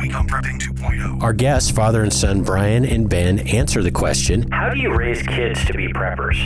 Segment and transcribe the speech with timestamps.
[0.00, 1.22] week on Prepping 2.0.
[1.22, 5.22] Our guests, father and son Brian and Ben, answer the question How do you raise
[5.22, 6.38] kids to be preppers?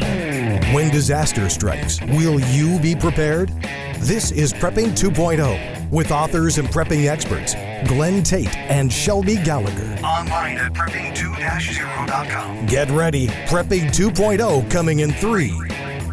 [0.74, 3.50] When disaster strikes, will you be prepared?
[3.98, 7.54] This is Prepping 2.0 with authors and prepping experts
[7.86, 9.98] Glenn Tate and Shelby Gallagher.
[10.04, 12.66] Online at prepping2-0.com.
[12.66, 13.28] Get ready.
[13.46, 15.50] Prepping 2.0 coming in 3,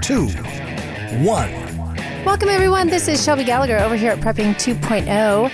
[0.01, 1.71] 2, 1.
[2.23, 2.87] Welcome, everyone.
[2.87, 5.49] This is Shelby Gallagher over here at Prepping 2.0,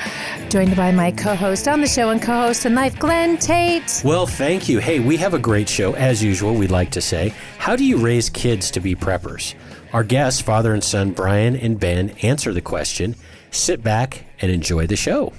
[0.49, 4.01] joined by my co host on the show and co host in life, Glenn Tate.
[4.03, 4.79] Well, thank you.
[4.79, 7.33] Hey, we have a great show, as usual, we'd like to say.
[7.57, 9.55] How do you raise kids to be preppers?
[9.93, 13.15] Our guests, father and son Brian and Ben, answer the question.
[13.51, 15.33] Sit back and enjoy the show.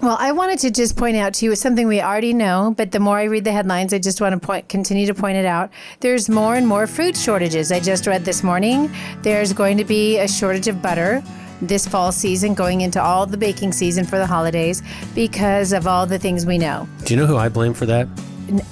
[0.00, 3.00] Well, I wanted to just point out to you something we already know, but the
[3.00, 5.70] more I read the headlines, I just want to point, continue to point it out.
[5.98, 7.72] There's more and more food shortages.
[7.72, 8.90] I just read this morning
[9.22, 11.20] there's going to be a shortage of butter
[11.60, 14.82] this fall season, going into all the baking season for the holidays
[15.14, 16.88] because of all the things we know.
[17.04, 18.08] Do you know who I blame for that?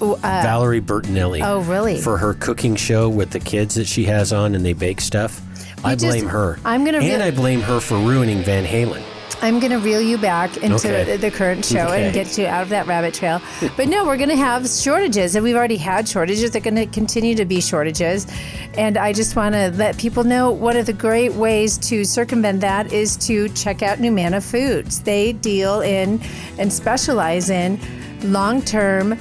[0.00, 1.42] Uh, Valerie Bertinelli.
[1.44, 2.00] Oh, really?
[2.00, 5.40] For her cooking show with the kids that she has on and they bake stuff.
[5.84, 6.58] I just- blame her.
[6.64, 9.02] I'm gonna And re- I blame her for ruining Van Halen.
[9.42, 11.16] I'm going to reel you back into Okay.
[11.16, 12.04] the current show Okay.
[12.06, 13.40] and get you out of that rabbit trail.
[13.76, 16.50] But no, we're going to have shortages, and we've already had shortages.
[16.50, 18.26] They're going to continue to be shortages.
[18.74, 22.60] And I just want to let people know one of the great ways to circumvent
[22.62, 25.00] that is to check out NuManna Foods.
[25.02, 26.20] They deal in
[26.58, 27.78] and specialize in
[28.22, 29.18] long term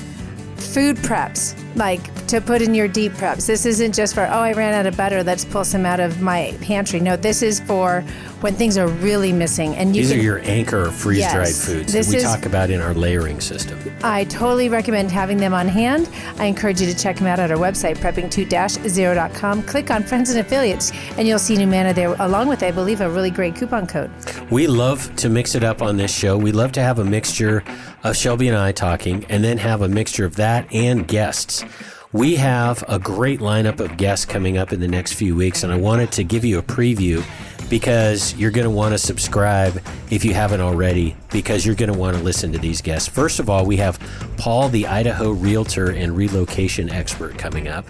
[0.57, 3.45] food preps, like to put in your deep preps.
[3.45, 6.21] This isn't just for, oh, I ran out of butter, let's pull some out of
[6.21, 6.99] my pantry.
[6.99, 8.01] No, this is for
[8.41, 9.75] when things are really missing.
[9.75, 11.65] And These can, are your anchor freeze dried Yes.
[11.65, 13.77] foods that we is- talk about in our layering system.
[14.03, 16.09] I totally recommend having them on hand.
[16.37, 19.63] I encourage you to check them out at our website, prepping2-0.com.
[19.63, 23.09] Click on Friends and Affiliates, and you'll see NuManna there, along with, I believe, a
[23.09, 24.11] really great coupon code.
[24.49, 26.37] We love to mix it up on this show.
[26.37, 27.63] We love to have a mixture
[28.05, 31.65] of Shelby and I talking, and then have a mixture of that and guests.
[32.11, 35.73] We have a great lineup of guests coming up in the next few weeks, and
[35.73, 37.25] I wanted to give you a preview
[37.67, 41.97] because you're going to want to subscribe if you haven't already, because you're going to
[41.97, 43.09] want to listen to these guests.
[43.09, 43.99] First of all, we have
[44.37, 47.87] Paul, the Idaho realtor and relocation expert, coming up.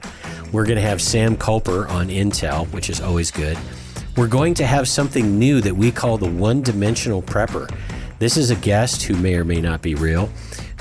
[0.53, 3.57] We're going to have Sam Culper on Intel, which is always good.
[4.15, 7.69] We're going to have something new that we call the one dimensional prepper.
[8.17, 10.29] This is a guest who may or may not be real,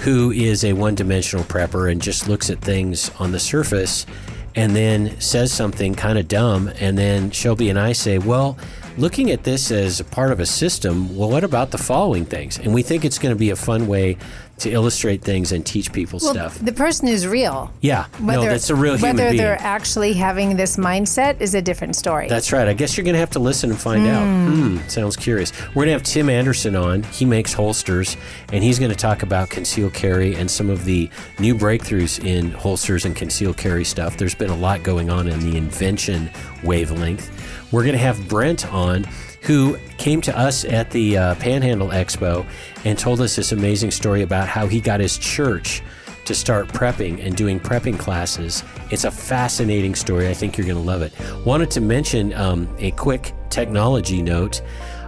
[0.00, 4.06] who is a one dimensional prepper and just looks at things on the surface
[4.54, 6.68] and then says something kind of dumb.
[6.78, 8.56] And then Shelby and I say, Well,
[8.96, 12.58] looking at this as a part of a system, well, what about the following things?
[12.58, 14.16] And we think it's going to be a fun way
[14.58, 16.58] to illustrate things and teach people stuff.
[16.58, 17.72] The person is real.
[17.80, 19.42] Yeah, no, that's a real human Whether being.
[19.42, 22.28] they're actually having this mindset is a different story.
[22.28, 22.68] That's right.
[22.68, 24.24] I guess you're going to have to listen and find out.
[24.24, 25.52] Hmm, sounds curious.
[25.68, 27.02] We're going to have Tim Anderson on.
[27.04, 28.16] He makes holsters,
[28.52, 32.52] and he's going to talk about concealed carry and some of the new breakthroughs in
[32.52, 34.16] holsters and concealed carry stuff.
[34.16, 36.30] There's been a lot going on in the invention
[36.62, 37.30] wavelength.
[37.72, 39.04] We're going to have Brent on,
[39.44, 42.46] who came to us at the uh, Panhandle Expo
[42.84, 45.82] and told us this amazing story about how he got his church
[46.24, 48.64] to start prepping and doing prepping classes.
[48.90, 50.28] It's a fascinating story.
[50.28, 51.12] I think you're going to love it.
[51.44, 54.62] Wanted to mention um, a quick technology note.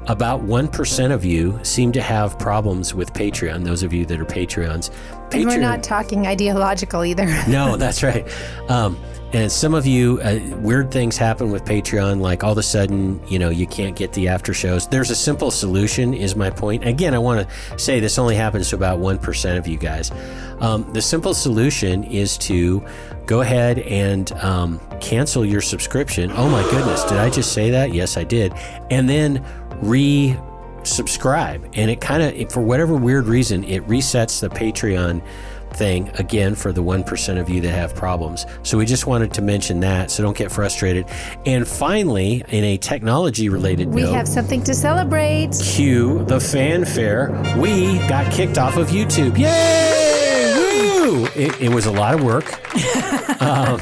[0.08, 4.24] About 1% of you seem to have problems with Patreon, those of you that are
[4.24, 4.94] Patreons.
[5.32, 7.26] and we're not talking ideological either.
[7.48, 8.24] no, that's right.
[8.68, 8.96] Um,
[9.36, 12.22] and some of you, uh, weird things happen with Patreon.
[12.22, 14.88] Like all of a sudden, you know, you can't get the after shows.
[14.88, 16.88] There's a simple solution, is my point.
[16.88, 20.10] Again, I want to say this only happens to about 1% of you guys.
[20.60, 22.82] Um, the simple solution is to
[23.26, 26.32] go ahead and um, cancel your subscription.
[26.32, 27.92] Oh my goodness, did I just say that?
[27.92, 28.54] Yes, I did.
[28.90, 29.44] And then
[29.82, 30.34] re
[30.82, 31.68] subscribe.
[31.74, 35.22] And it kind of, for whatever weird reason, it resets the Patreon
[35.76, 38.46] thing again for the 1% of you that have problems.
[38.62, 41.06] So we just wanted to mention that, so don't get frustrated.
[41.44, 45.50] And finally, in a technology related We note, have something to celebrate.
[45.62, 47.30] cue the fanfare.
[47.58, 49.38] We got kicked off of YouTube.
[49.38, 50.05] Yay!
[51.34, 52.44] It, it was a lot of work.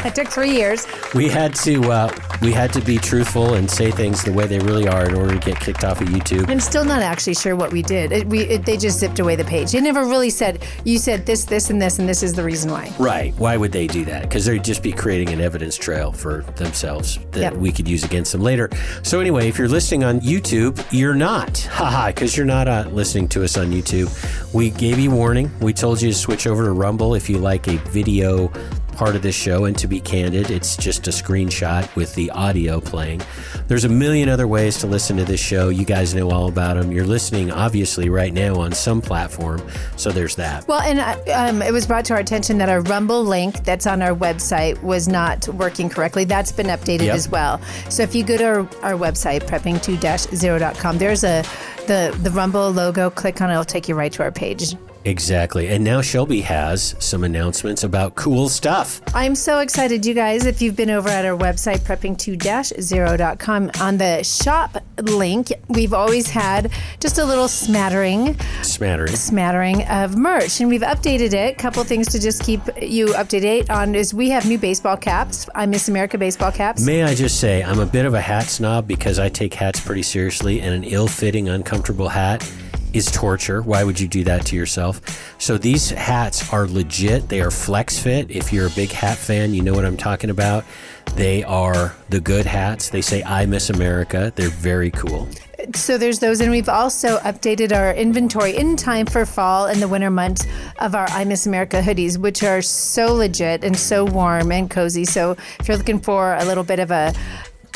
[0.05, 0.87] It took three years.
[1.15, 4.59] We had to uh, we had to be truthful and say things the way they
[4.59, 6.49] really are in order to get kicked off of YouTube.
[6.51, 8.13] I'm still not actually sure what we did.
[8.13, 9.73] It, we, it, they just zipped away the page.
[9.73, 12.71] They never really said, you said this, this, and this, and this is the reason
[12.71, 12.93] why.
[12.99, 13.33] Right.
[13.39, 14.23] Why would they do that?
[14.23, 17.55] Because they'd just be creating an evidence trail for themselves that Yep.
[17.55, 18.69] we could use against them later.
[19.03, 21.59] So, anyway, if you're listening on YouTube, you're not.
[21.71, 24.11] Haha, because you're not uh, listening to us on YouTube.
[24.53, 25.51] We gave you warning.
[25.61, 28.51] We told you to switch over to Rumble if you like a video
[28.95, 29.65] part of this show.
[29.65, 33.23] And to be candid, it's just a screenshot with the audio playing.
[33.67, 35.69] There's a million other ways to listen to this show.
[35.69, 36.93] You guys know all about them.
[36.93, 39.67] You're listening, obviously, right now on some platform.
[39.97, 40.67] So there's that.
[40.69, 43.87] Well, and uh, um, it was brought to our attention that our Rumble link that's
[43.87, 46.25] on our website was not working correctly.
[46.25, 47.15] That's been updated Yep.
[47.17, 47.61] as well.
[47.91, 51.43] So if you go to our, our website, prepping2-0.com, there's a
[51.87, 53.11] the the Rumble logo.
[53.11, 54.75] Click on it; it'll take you right to our page.
[55.05, 55.69] Exactly.
[55.69, 59.01] And now Shelby has some announcements about cool stuff.
[59.15, 60.47] I'm so excited, you guys.
[60.47, 66.73] If you've been over at our website, prepping2-0.com, on the shop link, we've always had
[67.01, 69.15] just a little smattering, Smattering.
[69.15, 71.55] smattering of merch, and we've updated it.
[71.55, 74.59] A couple things to just keep you up to date on is we have new
[74.59, 75.49] baseball caps.
[75.55, 76.85] I Miss America baseball caps.
[76.85, 79.81] May I just say, I'm a bit of a hat snob because I take hats
[79.81, 82.43] pretty seriously, and an ill fitting, uncomfortable hat
[82.95, 83.61] is torture.
[83.61, 85.01] Why would you do that to yourself?
[85.39, 87.29] So these hats are legit.
[87.29, 88.31] They are flex fit.
[88.31, 90.65] If you're a big hat fan, you know what I'm talking about.
[91.17, 92.89] They are the good hats.
[92.91, 94.33] They say, I miss America.
[94.35, 95.29] They're very cool.
[95.75, 99.89] So there's those, and we've also updated our inventory in time for fall and the
[99.89, 100.47] winter months
[100.79, 105.05] of our I Miss America hoodies, which are so legit and so warm and cozy.
[105.05, 107.15] So if you're looking for a little bit of a,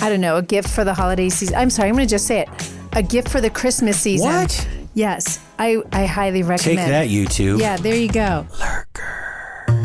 [0.01, 2.27] I don't know, a gift for the holiday season, I'm sorry, I'm going to just
[2.27, 2.49] say it,
[2.93, 4.29] a gift for the Christmas season.
[4.29, 4.69] What?
[4.99, 6.79] Yes, I I highly recommend.
[6.79, 7.61] Take that, YouTube.
[7.61, 8.49] Yeah, there you go.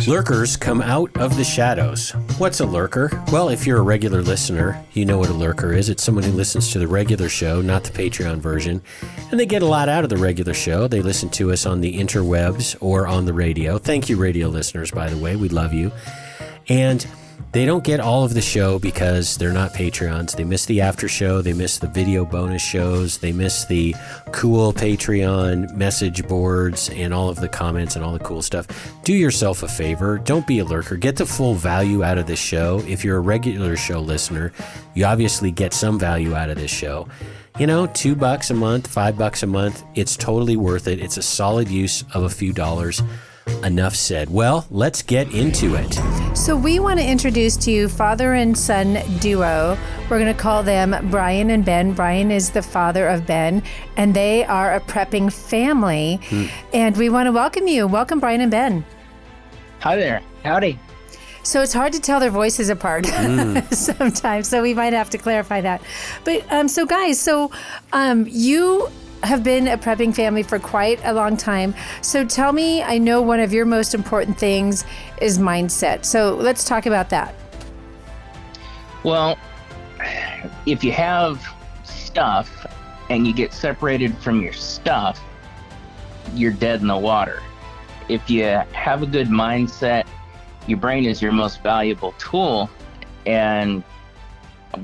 [0.07, 2.09] Lurkers come out of the shadows.
[2.39, 3.11] What's a lurker?
[3.31, 5.87] Well, if you're a regular listener, you know what a lurker is.
[5.87, 8.81] It's someone who listens to the regular show, not the Patreon version.
[9.29, 10.87] And they get a lot out of the regular show.
[10.87, 13.77] They listen to us on the interwebs or on the radio.
[13.77, 15.35] Thank you, radio listeners, by the way.
[15.35, 15.91] We love you.
[16.69, 17.05] And
[17.53, 20.35] they don't get all of the show because they're not Patreons.
[20.35, 23.95] They miss the after show, they miss the video bonus shows, they miss the
[24.31, 28.67] cool Patreon message boards and all of the comments and all the cool stuff.
[29.03, 30.97] Do yourself a favor, don't be a lurker.
[30.97, 32.83] Get the full value out of this show.
[32.87, 34.51] If you're a regular show listener,
[34.95, 37.07] you obviously get some value out of this show.
[37.59, 40.99] You know, two bucks a month, five bucks a month, it's totally worth it.
[40.99, 43.03] It's a solid use of a few dollars.
[43.63, 44.29] Enough said.
[44.29, 45.93] Well, let's get into it.
[46.35, 49.77] So we want to introduce to you father and son duo.
[50.09, 51.93] We're going to call them Brian and Ben.
[51.93, 53.63] Brian is the father of Ben,
[53.97, 56.19] and they are a prepping family.
[56.73, 57.87] And we want to welcome you.
[57.87, 58.85] Welcome, Brian and Ben.
[59.79, 60.21] Hi there.
[60.43, 60.79] Howdy.
[61.43, 63.05] So it's hard to tell their voices apart
[63.71, 64.47] sometimes.
[64.47, 65.81] So we might have to clarify that.
[66.23, 67.51] But um, so guys, so
[67.91, 68.89] um, you
[69.23, 71.73] have been a prepping family for quite a long time.
[72.01, 74.85] So tell me, I know one of your most important things
[75.21, 76.05] is mindset.
[76.05, 77.33] So let's talk about that.
[79.03, 79.37] Well,
[80.65, 81.45] if you have
[81.83, 82.67] stuff
[83.09, 85.21] and you get separated from your stuff,
[86.33, 87.41] you're dead in the water.
[88.09, 90.05] If you have a good mindset,
[90.67, 92.69] your brain is your most valuable tool.
[93.25, 93.83] And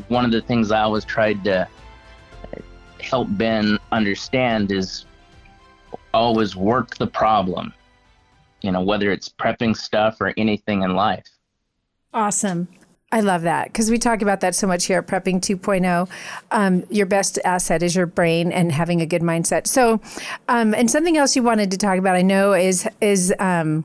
[0.07, 1.67] one of the things I always tried to
[3.01, 5.05] help Ben understand is
[6.13, 7.73] always work the problem.
[8.61, 11.25] You know, whether it's prepping stuff or anything in life.
[12.13, 12.67] Awesome.
[13.11, 16.07] I love that because we talk about that so much here at Prepping 2.0.
[16.51, 19.65] Um, your best asset is your brain and having a good mindset.
[19.65, 19.99] So,
[20.47, 23.83] um, and something else you wanted to talk about, I know, is is, um,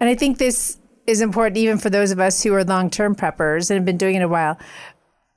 [0.00, 3.14] and I think this is important even for those of us who are long term
[3.14, 4.58] preppers and have been doing it a while.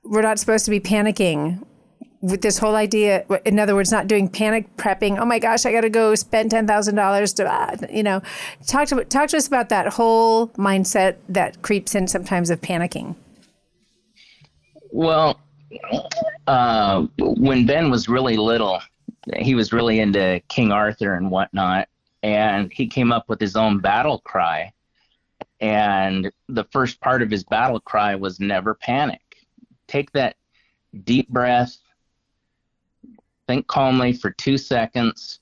[0.04, 1.64] We're not supposed to be panicking
[2.22, 3.26] with this whole idea.
[3.46, 5.18] In other words, not doing panic prepping.
[5.20, 8.22] Oh my gosh, I got to go spend ten thousand dollars to, uh, you know,
[8.68, 13.16] talk to talk to us about that whole mindset that creeps in sometimes of panicking.
[14.92, 15.40] Well,
[16.48, 18.82] uh, when Ben was really little,
[19.38, 21.88] he was really into King Arthur and whatnot,
[22.24, 24.74] and he came up with his own battle cry.
[25.62, 29.22] And the first part of his battle cry was never panic.
[29.88, 30.38] Take that
[31.04, 31.78] deep breath,
[33.50, 35.40] think calmly for two seconds,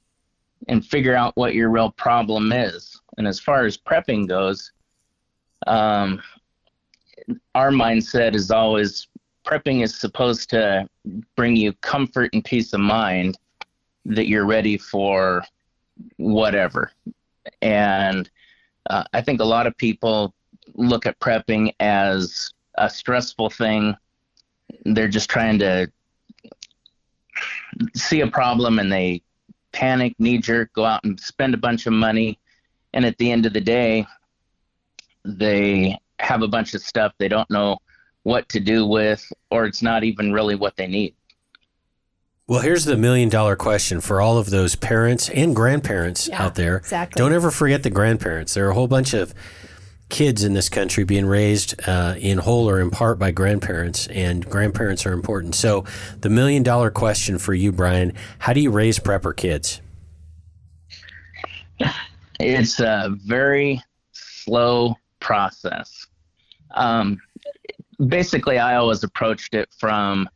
[0.70, 3.02] and figure out what your real problem is.
[3.18, 4.72] And as far as prepping goes,
[5.68, 6.22] um,
[7.54, 9.08] our mindset is always
[9.46, 10.88] prepping is supposed to
[11.36, 13.38] bring you comfort and peace of mind
[14.06, 15.44] that you're ready for
[16.16, 16.94] whatever.
[17.62, 18.30] And
[18.90, 20.34] uh, I think a lot of people
[20.76, 23.98] look at prepping as a stressful thing.
[24.86, 25.92] They're just trying to
[27.96, 29.22] see a problem and they
[29.72, 32.40] panic, knee jerk, go out and spend a bunch of money.
[32.94, 34.06] And at the end of the day,
[35.26, 37.78] they have a bunch of stuff they don't know
[38.24, 41.14] what to do with, or it's not even really what they need.
[42.48, 46.56] Well, here's the million dollar question for all of those parents and grandparents Yeah, out
[46.56, 46.78] there.
[46.78, 47.20] exactly.
[47.20, 48.54] Don't ever forget the grandparents.
[48.54, 49.34] There are a whole bunch of
[50.10, 54.50] kids in this country being raised uh, in whole or in part by grandparents, and
[54.50, 55.56] grandparents are important.
[55.56, 55.86] So,
[56.22, 59.82] the million dollar question for you, Brian how do you raise prepper kids?
[62.40, 66.08] It's a very slow process.
[66.72, 67.20] Um,
[68.08, 70.30] basically, I always approached it from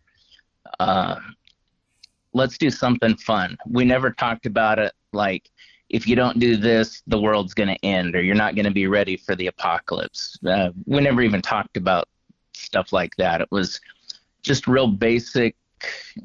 [0.79, 1.19] uh,
[2.33, 3.57] let's do something fun.
[3.67, 5.49] We never talked about it like,
[5.91, 8.71] if you don't do this, the world's going to end or you're not going to
[8.71, 10.39] be ready for the apocalypse.
[10.47, 12.07] Uh, we never even talked about
[12.53, 13.41] stuff like that.
[13.41, 13.81] It was
[14.41, 15.55] just real basic.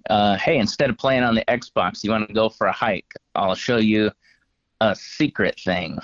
[0.09, 3.13] Uh, hey, instead of playing on the Xbox, you want to go for a hike?
[3.35, 4.13] I'll show you
[4.81, 5.99] a secret thing.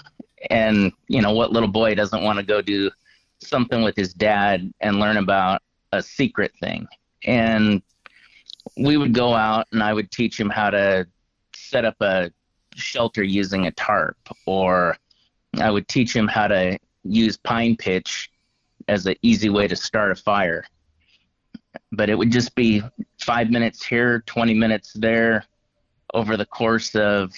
[0.50, 2.90] And, you know, what little boy doesn't want to go do
[3.38, 6.88] something with his dad and learn about a secret thing?
[7.24, 7.80] And
[8.76, 11.06] we would go out and I would teach him how to
[11.54, 12.32] set up a
[12.76, 14.96] shelter using a tarp, or
[15.60, 18.30] I would teach him how to use pine pitch
[18.88, 20.64] as an easy way to start a fire.
[21.92, 22.82] But it would just be
[23.20, 25.44] five minutes here, 20 minutes there
[26.14, 27.32] over the course of,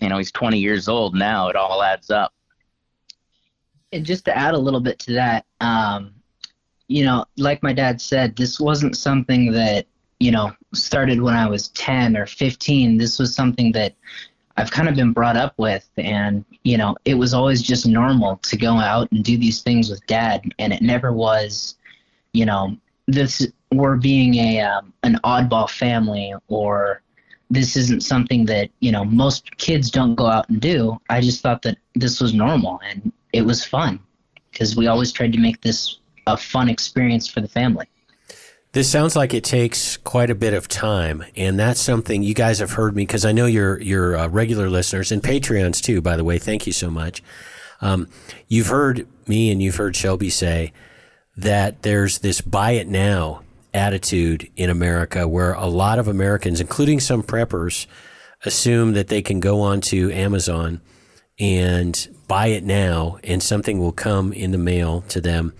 [0.00, 1.48] you know, he's 20 years old now.
[1.48, 2.32] It all adds up.
[3.92, 6.14] And just to add a little bit to that, um,
[6.88, 9.86] you know, like my dad said, this wasn't something that,
[10.20, 12.98] you know, started when I was 10 or 15.
[12.98, 13.94] This was something that
[14.56, 18.36] I've kind of been brought up with, and you know, it was always just normal
[18.38, 21.76] to go out and do these things with dad, and it never was,
[22.32, 27.02] you know, this we're being a um, an oddball family or
[27.50, 31.00] this isn't something that you know most kids don't go out and do.
[31.10, 34.00] I just thought that this was normal and it was fun
[34.50, 37.86] because we always tried to make this a fun experience for the family.
[38.74, 42.58] This sounds like it takes quite a bit of time, and that's something you guys
[42.58, 46.00] have heard me because I know you're you're uh, regular listeners and Patreons too.
[46.00, 47.22] By the way, thank you so much.
[47.80, 48.08] Um,
[48.48, 50.72] you've heard me and you've heard Shelby say
[51.36, 56.98] that there's this buy it now attitude in America where a lot of Americans, including
[56.98, 57.86] some preppers,
[58.44, 60.80] assume that they can go onto Amazon
[61.38, 65.52] and buy it now and something will come in the mail to them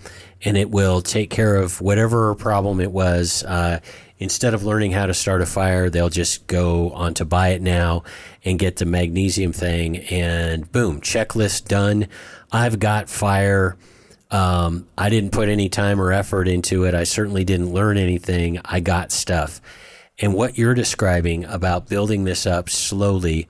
[0.45, 3.43] and it will take care of whatever problem it was.
[3.43, 3.79] Uh,
[4.19, 7.61] instead of learning how to start a fire, they'll just go on to buy it
[7.61, 8.03] now
[8.45, 12.07] and get the magnesium thing, and boom, checklist done.
[12.51, 13.75] I've got fire.
[14.29, 16.93] Um, I didn't put any time or effort into it.
[16.93, 18.59] I certainly didn't learn anything.
[18.63, 19.59] I got stuff.
[20.19, 23.47] And what you're describing about building this up slowly,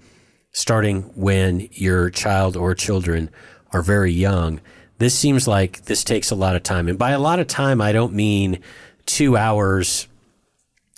[0.52, 3.30] starting when your child or children
[3.72, 4.62] are very young,
[4.98, 6.88] this seems like this takes a lot of time.
[6.88, 8.60] And by a lot of time, I don't mean
[9.06, 10.08] two hours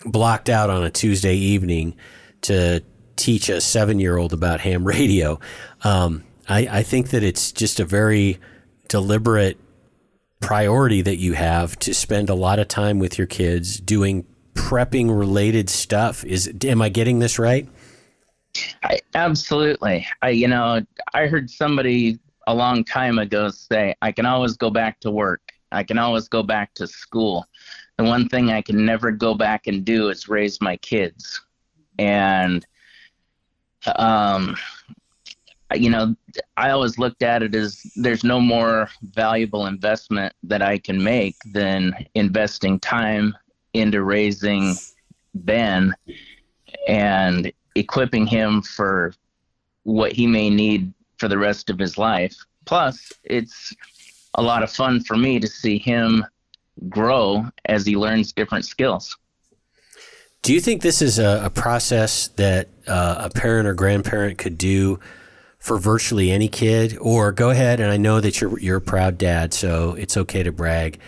[0.05, 1.95] blocked out on a Tuesday evening
[2.41, 2.83] to
[3.15, 5.39] teach a seven year old about ham radio.
[5.83, 8.39] Um, I, I think that it's just a very
[8.87, 9.57] deliberate
[10.39, 15.17] priority that you have to spend a lot of time with your kids doing prepping
[15.17, 16.23] related stuff.
[16.23, 17.67] Is am I getting this right?
[18.83, 20.07] I, absolutely.
[20.21, 20.81] I you know
[21.13, 25.41] I heard somebody a long time ago say, I can always go back to work.
[25.71, 27.45] I can always go back to school.
[27.97, 31.41] The one thing I can never go back and do is raise my kids.
[31.99, 32.65] And,
[33.97, 34.55] um,
[35.75, 36.15] you know,
[36.55, 41.35] I always looked at it as there's no more valuable investment that I can make
[41.51, 43.35] than investing time
[43.73, 44.75] into raising
[45.35, 45.93] Ben
[46.87, 49.13] and equipping him for
[49.83, 52.35] what he may need for the rest of his life.
[52.65, 53.73] Plus, it's
[54.35, 56.25] a lot of fun for me to see him
[56.89, 59.17] grow as he learns different skills.
[60.43, 64.57] Do you think this is a, a process that uh, a parent or grandparent could
[64.57, 64.99] do
[65.59, 66.97] for virtually any kid?
[67.01, 70.43] Or go ahead, and I know that you're you're a proud dad, so it's okay
[70.43, 70.99] to brag.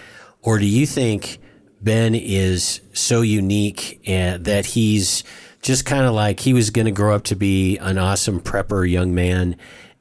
[0.42, 1.40] Or do you think
[1.82, 5.24] Ben is so unique and that he's
[5.62, 8.90] just kind of like he was going to grow up to be an awesome prepper
[8.90, 9.56] young man,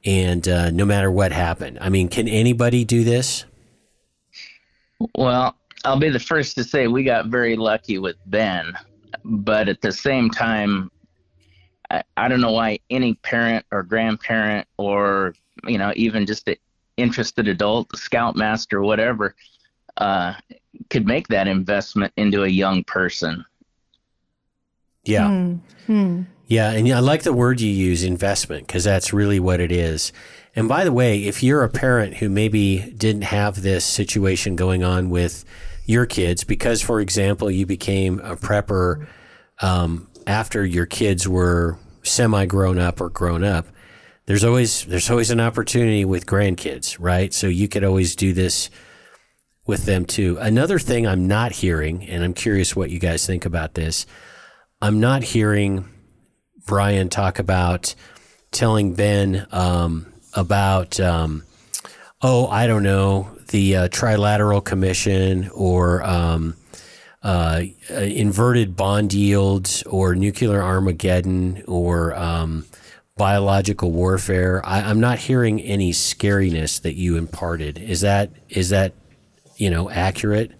[0.08, 1.76] and uh, no matter what happened.
[1.82, 3.44] I mean, can anybody do this?
[5.14, 8.72] Well, I'll be the first to say we got very lucky with Ben,
[9.22, 10.90] but at the same time,
[11.90, 15.34] I, I don't know why any parent or grandparent or
[15.66, 16.56] you know even just an
[16.96, 19.34] interested adult, scoutmaster, whatever,
[19.98, 20.32] uh,
[20.88, 23.44] could make that investment into a young person.
[25.04, 25.28] Yeah.
[25.28, 26.22] Mm-hmm.
[26.48, 30.14] Yeah, and I like the word you use, investment, because that's really what it is.
[30.56, 34.82] And by the way, if you're a parent who maybe didn't have this situation going
[34.82, 35.44] on with
[35.84, 39.06] your kids, because, for example, you became a prepper
[39.60, 43.66] um, after your kids were semi grown up or grown up,
[44.24, 47.34] there's always there's always an opportunity with grandkids, right?
[47.34, 48.70] So you could always do this
[49.66, 50.38] with them too.
[50.40, 54.06] Another thing I'm not hearing, and I'm curious what you guys think about this.
[54.80, 55.84] I'm not hearing
[56.68, 57.94] Brian talk about
[58.50, 61.42] telling Ben um, about, um,
[62.20, 66.54] oh, I don't know, the uh, Trilateral Commission or um,
[67.22, 72.66] uh, inverted bond yields or nuclear Armageddon or um,
[73.16, 74.60] biological warfare.
[74.62, 77.78] I, I'm not hearing any scariness that you imparted.
[77.78, 78.92] Is that is that
[79.56, 80.52] you know accurate?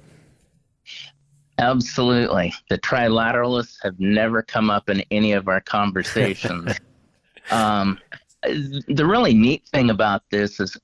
[1.58, 2.54] Absolutely.
[2.70, 6.72] The trilateralists have never come up in any of our conversations.
[7.50, 7.98] um,
[8.42, 10.76] the really neat thing about this is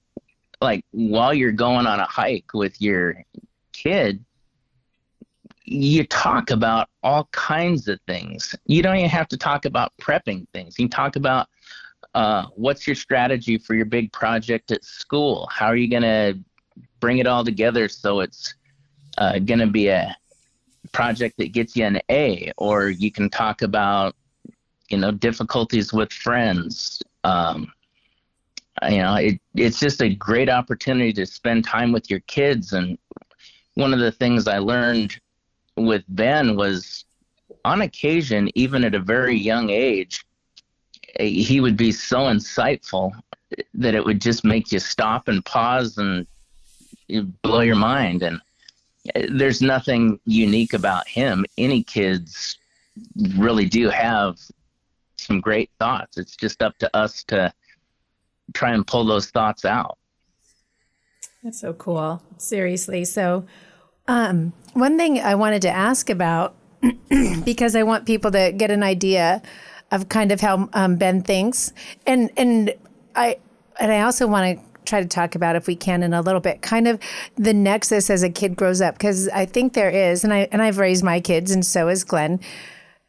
[0.60, 3.22] like while you're going on a hike with your
[3.72, 4.24] kid,
[5.64, 8.54] you talk about all kinds of things.
[8.66, 10.78] You don't even have to talk about prepping things.
[10.78, 11.48] You can talk about
[12.14, 15.48] uh, what's your strategy for your big project at school?
[15.52, 16.38] How are you going to
[17.00, 18.54] bring it all together so it's
[19.18, 20.16] uh, going to be a
[20.94, 22.52] project that gets you an A?
[22.56, 24.16] Or you can talk about,
[24.88, 27.02] you know, difficulties with friends.
[27.24, 27.72] Um,
[28.88, 32.72] you know, it, it's just a great opportunity to spend time with your kids.
[32.72, 32.98] And
[33.74, 35.20] one of the things I learned
[35.76, 37.04] with Ben was
[37.64, 40.24] on occasion, even at a very young age,
[41.18, 43.12] he would be so insightful
[43.74, 46.26] that it would just make you stop and pause and
[47.42, 48.22] blow your mind.
[48.22, 48.40] And
[49.28, 51.44] there's nothing unique about him.
[51.58, 52.58] Any kids
[53.36, 54.38] really do have
[55.16, 56.16] some great thoughts.
[56.16, 57.52] It's just up to us to
[58.52, 59.98] try and pull those thoughts out.
[61.42, 62.22] That's so cool.
[62.38, 63.04] Seriously.
[63.04, 63.46] So,
[64.08, 66.54] um, one thing I wanted to ask about,
[67.44, 69.42] because I want people to get an idea
[69.92, 71.72] of kind of how um, Ben thinks,
[72.06, 72.74] and and
[73.14, 73.38] I
[73.78, 76.40] and I also want to try to talk about if we can in a little
[76.40, 76.98] bit kind of
[77.36, 80.62] the nexus as a kid grows up because I think there is and I and
[80.62, 82.40] I've raised my kids and so has Glenn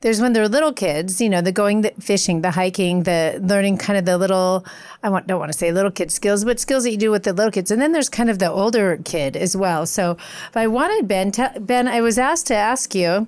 [0.05, 3.77] there's when they're little kids, you know, the going the fishing, the hiking, the learning
[3.77, 4.63] kind of the little
[5.01, 7.23] I want, don't want to say little kid skills, but skills that you do with
[7.23, 7.71] the little kids.
[7.71, 9.87] And then there's kind of the older kid as well.
[9.87, 13.27] So if I wanted Ben, Ben, I was asked to ask you,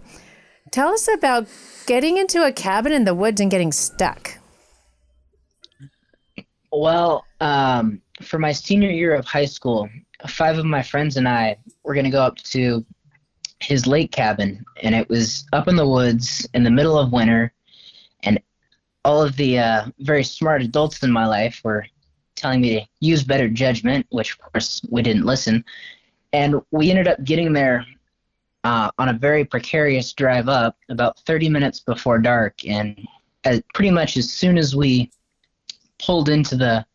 [0.70, 1.48] tell us about
[1.88, 4.38] getting into a cabin in the woods and getting stuck.
[6.72, 9.90] Well, um, for my senior year of high school,
[10.28, 12.86] five of my friends and I were going to go up to
[13.60, 17.54] his lake cabin, and it was up in the woods in the middle of winter.
[18.24, 18.40] And
[19.04, 21.86] all of the uh, very smart adults in my life were
[22.36, 25.66] telling me to use better judgment, which of course we didn't listen.
[26.34, 27.86] And we ended up getting there
[28.64, 32.66] uh, on a very precarious drive up about 30 minutes before dark.
[32.66, 33.08] And
[33.44, 35.10] as, pretty much as soon as we
[36.00, 36.86] pulled into the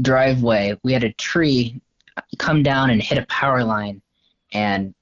[0.00, 1.80] driveway, we had a tree
[2.38, 4.00] come down and hit a power line.
[4.52, 4.94] And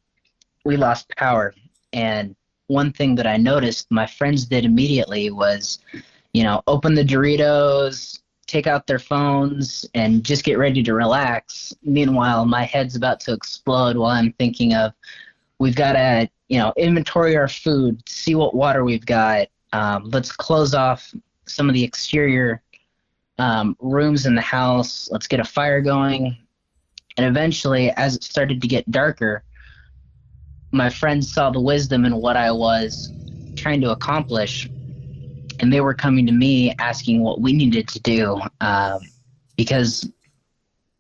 [0.64, 1.54] we lost power.
[1.92, 2.34] And
[2.66, 5.78] one thing that I noticed my friends did immediately was,
[6.32, 11.74] you know, open the Doritos, take out their phones, and just get ready to relax.
[11.82, 14.92] Meanwhile, my head's about to explode while I'm thinking of,
[15.58, 19.48] we've got to, you know, inventory our food, see what water we've got.
[19.72, 21.14] Um, let's close off
[21.46, 22.62] some of the exterior
[23.38, 25.08] um, rooms in the house.
[25.10, 26.36] Let's get a fire going.
[27.16, 29.44] And eventually, as it started to get darker,
[30.72, 33.12] my friends saw the wisdom in what I was
[33.56, 34.68] trying to accomplish,
[35.60, 39.00] and they were coming to me asking what we needed to do um,
[39.56, 40.10] because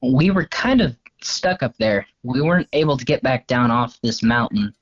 [0.00, 2.06] we were kind of stuck up there.
[2.22, 4.72] We weren't able to get back down off this mountain,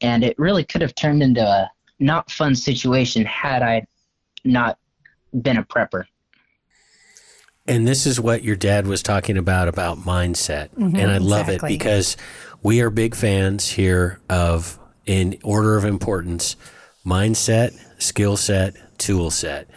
[0.00, 1.70] and it really could have turned into a
[2.00, 3.86] not fun situation had I
[4.44, 4.78] not
[5.40, 6.04] been a prepper.
[7.68, 10.68] And this is what your dad was talking about about mindset.
[10.70, 11.74] Mm-hmm, and I love exactly.
[11.74, 12.16] it because
[12.62, 16.56] we are big fans here of, in order of importance,
[17.04, 19.68] mindset, skill set, tool set.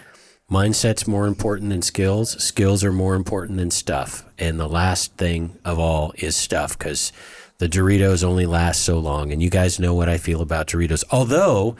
[0.50, 2.32] Mindset's more important than skills.
[2.44, 4.26] Skills are more important than stuff.
[4.40, 7.12] And the last thing of all is stuff because
[7.60, 9.32] the Doritos only last so long.
[9.32, 11.04] And you guys know what I feel about Doritos.
[11.12, 11.76] Although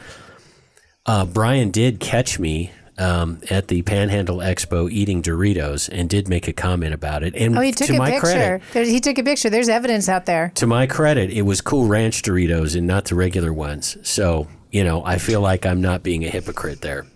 [1.06, 6.46] uh, Brian did catch me um, at the Panhandle Expo eating Doritos and did make
[6.46, 7.34] a comment about it.
[7.34, 8.26] And oh, he took to a my picture.
[8.26, 9.50] Credit, There's, he took a picture.
[9.50, 10.52] There's evidence out there.
[10.56, 13.96] To my credit, it was Cool Ranch Doritos and not the regular ones.
[14.02, 17.06] So you know, I feel like I'm not being a hypocrite there.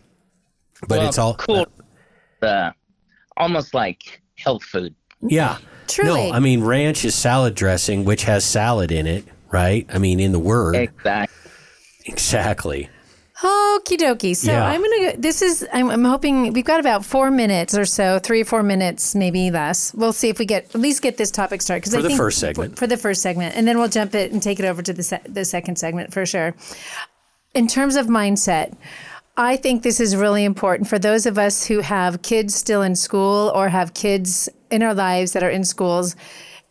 [0.88, 1.66] But well, it's all cool.
[2.42, 2.72] Uh,
[3.36, 4.94] almost like health food.
[5.22, 5.58] Yeah.
[5.86, 6.30] Truly.
[6.30, 9.86] No, I mean ranch is salad dressing, which has salad in it, right?
[9.92, 10.74] I mean, in the word.
[10.74, 11.50] Exactly.
[12.06, 12.88] Exactly.
[13.42, 14.36] Okie dokie.
[14.36, 14.64] So Yeah.
[14.64, 15.12] I'm gonna.
[15.12, 15.66] go This is.
[15.72, 19.50] I'm, I'm hoping we've got about four minutes or so, three or four minutes, maybe
[19.50, 19.92] less.
[19.92, 21.80] We'll see if we get at least get this topic started.
[21.80, 22.72] Because For I the think first segment.
[22.74, 24.92] For, for the first segment, and then we'll jump it and take it over to
[24.92, 26.54] the se- the second segment for sure.
[27.54, 28.76] In terms of mindset.
[29.36, 32.94] I think this is really important for those of us who have kids still in
[32.94, 36.14] school or have kids in our lives that are in schools.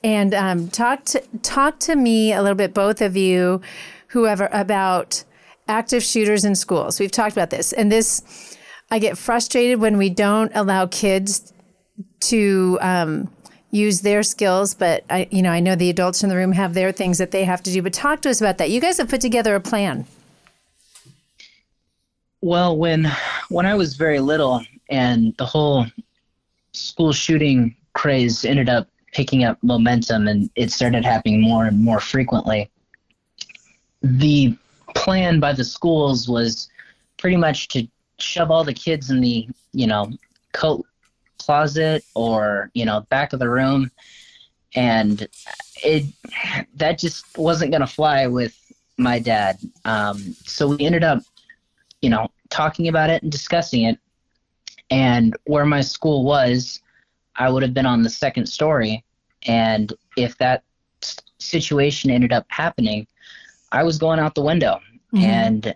[0.02, 3.60] And um, talk to talk to me a little bit, both of you,
[4.08, 5.26] whoever, about
[5.67, 6.99] active shooters in schools.
[6.99, 8.58] We've talked about this, and this
[8.91, 11.54] I get frustrated when we don't allow kids
[12.21, 13.30] to um,
[13.71, 14.73] use their skills.
[14.73, 17.32] But I, you know, I know the adults in the room have their things that
[17.32, 17.82] they have to do.
[17.82, 18.69] But talk to us about that.
[18.69, 20.06] You guys have put together a plan.
[22.41, 23.10] Well, when
[23.49, 25.86] when I was very little and the whole
[26.73, 31.99] school shooting craze ended up picking up momentum and it started happening more and more
[31.99, 32.69] frequently,
[34.02, 34.58] the
[34.95, 36.69] plan by the schools was
[37.17, 37.88] pretty much to
[38.19, 40.12] shove all the kids in the, you know,
[40.53, 40.86] coat
[41.39, 43.91] closet or, you know, back of the room
[44.75, 45.27] and
[45.84, 46.06] it
[46.75, 48.58] that just wasn't going to fly with
[48.97, 49.60] my dad.
[49.86, 51.23] Um, so we ended up
[52.03, 53.97] you know, talking about it and discussing it.
[54.91, 56.82] And where my school was,
[57.38, 59.03] I would have been on the second story.
[59.47, 60.63] And if that
[61.39, 63.08] situation ended up happening,
[63.74, 64.80] I was going out the window
[65.16, 65.76] and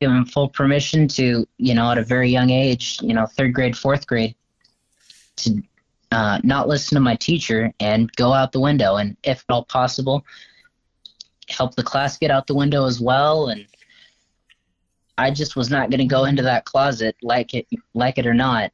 [0.00, 3.76] given full permission to, you know, at a very young age, you know, third grade,
[3.76, 4.34] fourth grade,
[5.36, 5.62] to
[6.12, 8.96] uh, not listen to my teacher and go out the window.
[8.96, 10.24] And if at all possible,
[11.48, 13.48] help the class get out the window as well.
[13.48, 13.66] And
[15.16, 18.34] I just was not going to go into that closet, like it, like it or
[18.34, 18.70] not.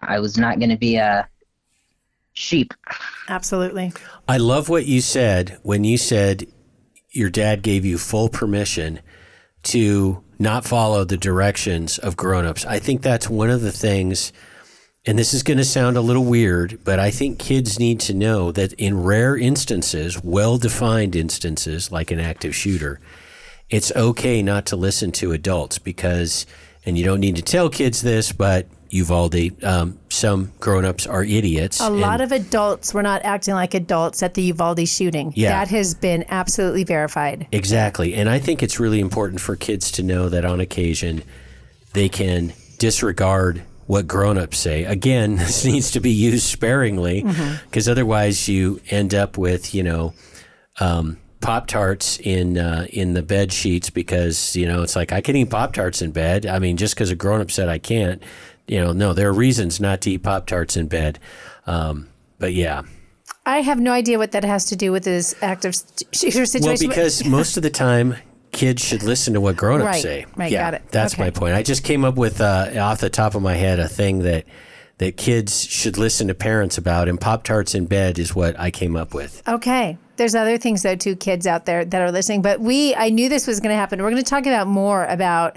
[0.00, 1.28] I was not going to be a
[2.32, 2.74] sheep.
[3.28, 3.92] Absolutely.
[4.28, 6.46] I love what you said when you said
[7.14, 9.00] your dad gave you full permission
[9.64, 12.66] to not follow the directions of grown-ups.
[12.66, 14.32] I think that's one of the things
[15.06, 18.14] and this is going to sound a little weird, but I think kids need to
[18.14, 23.00] know that in rare instances, well-defined instances like an active shooter,
[23.68, 26.46] it's okay not to listen to adults because
[26.86, 31.80] and you don't need to tell kids this, but Uvalde, um, some grown-ups are idiots.
[31.80, 35.32] A lot of adults were not acting like adults at the Uvalde shooting.
[35.34, 35.50] Yeah.
[35.50, 37.48] That has been absolutely verified.
[37.50, 38.14] Exactly.
[38.14, 41.24] And I think it's really important for kids to know that on occasion
[41.92, 44.84] they can disregard what grown-ups say.
[44.84, 47.26] Again, this needs to be used sparingly
[47.66, 50.14] because otherwise you end up with, you know,
[50.78, 55.20] um, Pop Tarts in uh, in the bed sheets because you know it's like I
[55.20, 56.46] can eat Pop Tarts in bed.
[56.46, 58.22] I mean, just because a grown up said I can't,
[58.66, 61.18] you know, no, there are reasons not to eat Pop Tarts in bed.
[61.66, 62.82] Um, but yeah,
[63.46, 65.74] I have no idea what that has to do with this active
[66.12, 66.86] shooter well, situation.
[66.88, 68.16] but- because most of the time
[68.52, 70.26] kids should listen to what grown-ups Right, say.
[70.36, 70.82] right, yeah, got it.
[70.90, 71.24] That's Okay.
[71.24, 71.54] my point.
[71.54, 74.44] I just came up with uh, off the top of my head a thing that
[74.98, 78.70] that kids should listen to parents about, and Pop Tarts in bed is what I
[78.70, 79.42] came up with.
[79.48, 79.98] Okay.
[80.16, 82.42] There's other things though too, kids out there that are listening.
[82.42, 84.00] But we I knew this was gonna happen.
[84.00, 85.56] We're gonna talk about more about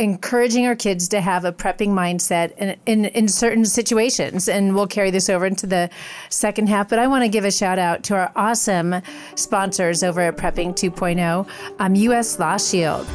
[0.00, 4.48] encouraging our kids to have a prepping mindset in, in, in certain situations.
[4.48, 5.90] And we'll carry this over into the
[6.30, 6.88] second half.
[6.88, 8.96] But I want to give a shout out to our awesome
[9.34, 13.06] sponsors over at Prepping 2.0, um, US Law Shield.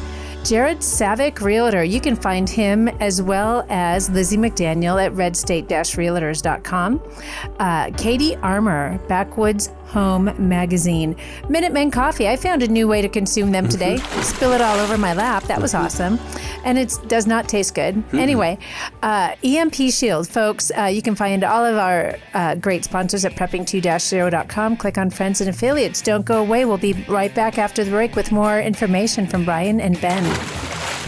[0.44, 1.82] Jared Savick Realtor.
[1.82, 7.02] You can find him as well as Lizzie McDaniel at redstate-realtors.com.
[7.58, 11.16] Uh, CATI Armor, Backwoods Home Magazine.
[11.48, 12.28] Minutemen Coffee.
[12.28, 13.96] I found a new way to consume them today.
[14.20, 15.44] Spill it all over my lap.
[15.44, 16.20] That was awesome.
[16.64, 18.04] And it does not taste good.
[18.12, 18.58] Anyway,
[19.02, 20.28] uh, EMP Shield.
[20.28, 24.76] Folks, uh, you can find all of our uh, great sponsors at prepping2-0.com.
[24.76, 26.02] Click on Friends and Affiliates.
[26.02, 26.66] Don't go away.
[26.66, 30.24] We'll be right back after the break with more information from Brian and Ben.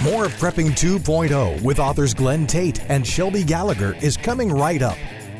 [0.03, 4.97] More of Prepping 2.0 with authors Glenn Tate and Shelby Gallagher is coming right up.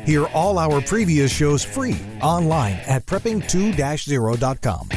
[0.09, 4.89] Hear all our previous shows free online at prepping2-0.com.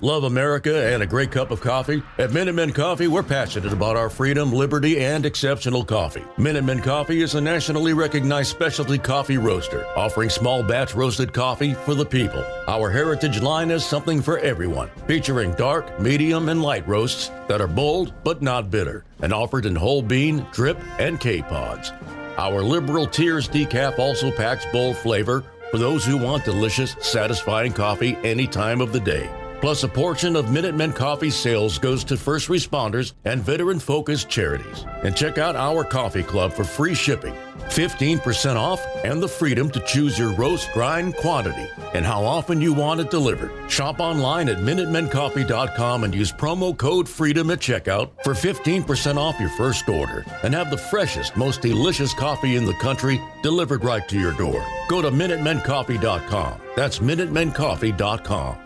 [0.00, 2.00] Love America and a great cup of coffee?
[2.18, 6.22] At Minutemen Coffee, we're passionate about our freedom, liberty, and exceptional coffee.
[6.38, 11.96] Minutemen Coffee is a nationally recognized specialty coffee roaster, offering small batch roasted coffee for
[11.96, 12.44] the people.
[12.68, 17.66] Our heritage line is something for everyone, featuring dark, medium, and light roasts that are
[17.66, 21.90] bold but not bitter, and offered in whole bean, drip, and K pods.
[22.38, 28.18] Our liberal Tears decaf also packs bold flavor for those who want delicious, satisfying coffee
[28.24, 29.30] any time of the day.
[29.66, 34.84] Plus, a portion of Minutemen Coffee sales goes to first responders and veteran focused charities.
[35.02, 37.34] And check out our coffee club for free shipping.
[37.70, 42.72] 15% off, and the freedom to choose your roast grind quantity and how often you
[42.72, 43.50] want it delivered.
[43.68, 49.48] Shop online at MinutemenCoffee.com and use promo code FREEDOM at checkout for 15% off your
[49.48, 54.16] first order and have the freshest, most delicious coffee in the country delivered right to
[54.16, 54.64] your door.
[54.88, 56.60] Go to MinutemenCoffee.com.
[56.76, 58.65] That's MinutemenCoffee.com.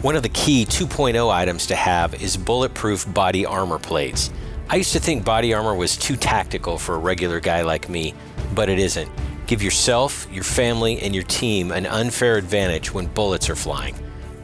[0.00, 4.30] One of the key 2.0 items to have is bulletproof body armor plates.
[4.68, 8.14] I used to think body armor was too tactical for a regular guy like me,
[8.54, 9.10] but it isn't.
[9.48, 13.96] Give yourself, your family, and your team an unfair advantage when bullets are flying.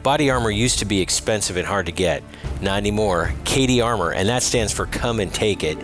[0.03, 2.21] Body armor used to be expensive and hard to get.
[2.61, 3.31] Not anymore.
[3.45, 5.77] CATI Armor, and that stands for Come and Take It,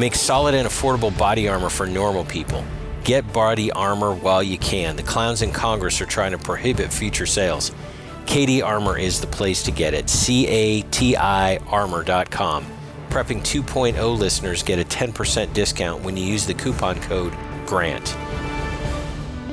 [0.00, 2.64] makes solid and affordable body armor for normal people.
[3.04, 4.96] Get body armor while you can.
[4.96, 7.70] The clowns in Congress are trying to prohibit future sales.
[8.26, 10.08] CATI Armor is the place to get it.
[10.08, 12.64] C A T I armor.com.
[13.08, 17.34] Prepping 2.0 listeners get a 10% discount when you use the coupon code
[17.66, 18.16] GRANT.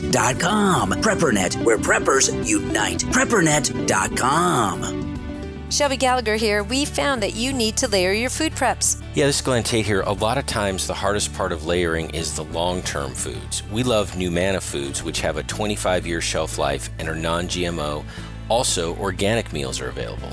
[0.00, 3.00] PrepperNet, where preppers unite.
[3.00, 5.10] PrepperNet.com.
[5.70, 6.64] Shelby Gallagher here.
[6.64, 9.00] We found that you need to layer your food preps.
[9.14, 10.00] Yeah, this is Glenn Tate here.
[10.00, 13.62] A lot of times, the hardest part of layering is the long term foods.
[13.70, 18.04] We love NuManna foods, which have a 25 year shelf life and are non GMO.
[18.48, 20.32] Also, organic meals are available.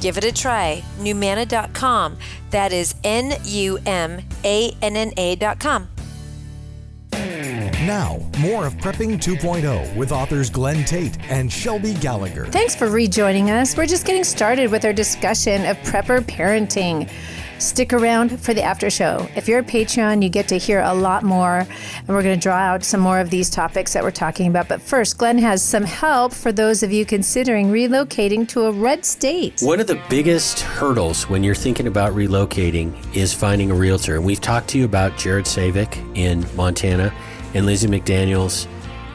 [0.00, 0.82] Give it a try.
[0.98, 2.16] NuManna.com.
[2.50, 5.88] That is N U M A N N A.com.
[7.86, 12.44] Now, more of Prepping 2.0 with authors Glenn Tate and Shelby Gallagher.
[12.46, 13.76] Thanks for rejoining us.
[13.78, 17.10] We're just getting started with our discussion of prepper parenting.
[17.58, 19.28] Stick around for the after show.
[19.34, 22.42] If you're a Patreon, you get to hear a lot more, and we're going to
[22.42, 24.68] draw out some more of these topics that we're talking about.
[24.68, 29.04] But first, Glenn has some help for those of you considering relocating to a red
[29.04, 29.60] state.
[29.60, 34.14] One of the biggest hurdles when you're thinking about relocating is finding a realtor.
[34.14, 37.12] And we've talked to you about Jared Savick in Montana
[37.54, 38.68] and Lizzie McDaniels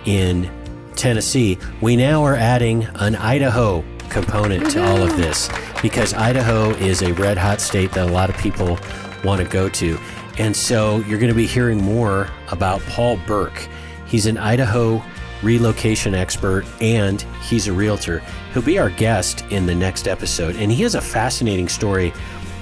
[0.05, 0.51] in
[0.95, 1.57] Tennessee.
[1.81, 5.49] We now are adding an Idaho component to all of this
[5.81, 8.77] because Idaho is a red hot state that a lot of people
[9.23, 9.97] want to go to.
[10.37, 13.67] And so you're going to be hearing more about Paul Burke.
[14.05, 15.03] He's an Idaho
[15.43, 18.19] relocation expert and he's a realtor.
[18.53, 20.55] He'll be our guest in the next episode.
[20.55, 22.13] And he has a fascinating story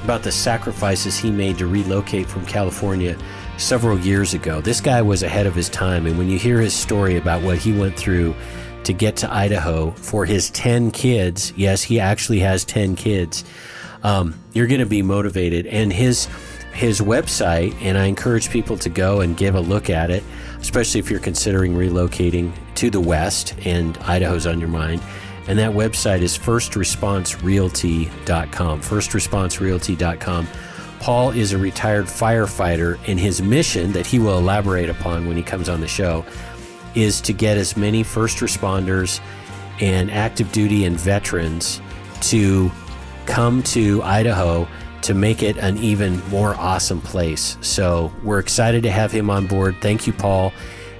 [0.03, 3.17] about the sacrifices he made to relocate from California
[3.57, 4.59] several years ago.
[4.59, 6.07] This guy was ahead of his time.
[6.07, 8.35] And when you hear his story about what he went through
[8.85, 13.43] to get to Idaho for his 10 kids, yes, he actually has 10 kids,
[14.03, 15.67] um, you're going to be motivated.
[15.67, 16.27] And his
[16.73, 20.23] his website, and I encourage people to go and give a look at it,
[20.59, 25.01] especially if you're considering relocating to the West and Idaho's on your mind.
[25.47, 28.81] And that website is firstresponserealty.com.
[28.81, 30.47] Firstresponserealty.com.
[30.99, 35.41] Paul is a retired firefighter, and his mission that he will elaborate upon when he
[35.41, 36.23] comes on the show
[36.95, 39.19] is to get as many first responders
[39.79, 41.81] and active duty and veterans
[42.21, 42.71] to
[43.25, 44.67] come to Idaho
[45.03, 47.57] to make it an even more awesome place.
[47.61, 49.75] So we're excited to have him on board.
[49.81, 50.53] Thank you, Paul.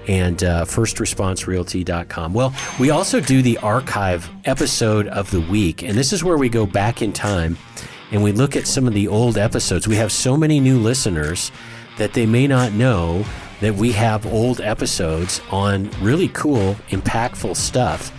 [0.08, 2.34] and uh, firstresponserealty.com.
[2.34, 6.50] Well, we also do the archive episode of the week, and this is where we
[6.50, 7.56] go back in time
[8.12, 9.88] and we look at some of the old episodes.
[9.88, 11.52] We have so many new listeners
[11.98, 13.24] that they may not know
[13.62, 18.12] that we have old episodes on really cool, impactful stuff.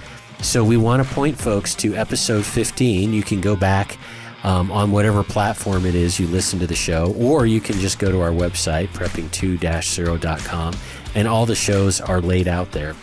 [0.42, 3.12] So we want to point folks to episode 15.
[3.12, 3.98] You can go back
[4.44, 7.98] um, on whatever platform it is you listen to the show, or you can just
[7.98, 10.74] go to our website, prepping2-0.com,
[11.14, 12.96] and all the shows are laid out there.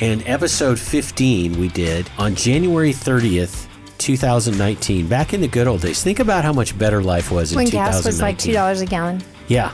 [0.00, 3.66] And episode 15 we did on January 30th,
[3.98, 6.02] 2019, back in the good old days.
[6.02, 7.64] Think about how much better life was in 2019.
[7.64, 8.02] when 2019.
[8.02, 9.22] gas was like two dollars a gallon.
[9.48, 9.72] Yeah,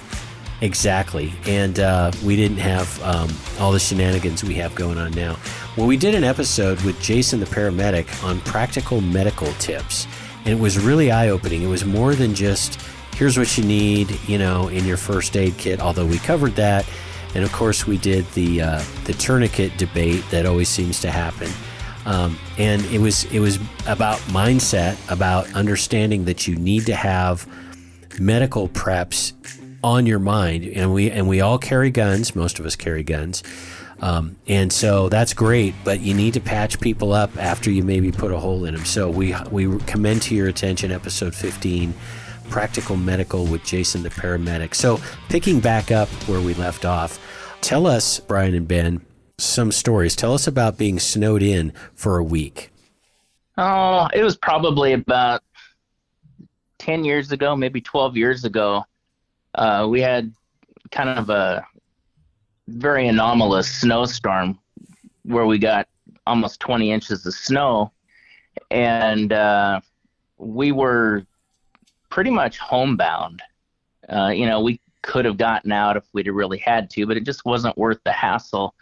[0.63, 1.35] exactly.
[1.47, 3.29] And uh, we didn't have um,
[3.61, 5.37] all the shenanigans we have going on now.
[5.77, 10.07] Well, we did an episode with Jason the paramedic on practical medical tips,
[10.45, 11.63] and it was really eye opening.
[11.63, 12.81] It was more than just
[13.15, 15.81] here's what you need, you know, in your first aid kit.
[15.81, 16.89] Although we covered that,
[17.35, 21.51] and of course we did the uh, the tourniquet debate that always seems to happen.
[22.05, 27.47] Um, and it was it was about mindset, about understanding that you need to have
[28.19, 29.33] medical preps
[29.83, 32.35] on your mind, and we and we all carry guns.
[32.35, 33.43] Most of us carry guns,
[34.01, 35.75] um, and so that's great.
[35.85, 38.85] But you need to patch people up after you maybe put a hole in them.
[38.85, 41.95] So we we commend to your attention episode 15,
[42.49, 44.75] practical medical with Jason the paramedic.
[44.75, 47.19] So picking back up where we left off,
[47.61, 49.05] tell us, Brian and Ben,
[49.39, 50.17] some stories.
[50.17, 52.71] Tell us about being snowed in for a week.
[53.59, 55.43] Oh, it was probably about
[56.79, 58.85] 10 years ago, maybe 12 years ago.
[59.55, 60.33] Uh, we had
[60.91, 61.65] kind of a
[62.69, 64.59] very anomalous snowstorm
[65.25, 65.89] where we got
[66.27, 67.93] almost 20 inches of snow.
[68.71, 69.81] And uh,
[70.39, 71.27] we were
[72.11, 73.43] pretty much homebound.
[74.09, 77.25] Uh, you know, we could have gotten out if we'd really had to, but it
[77.25, 78.75] just wasn't worth the hassle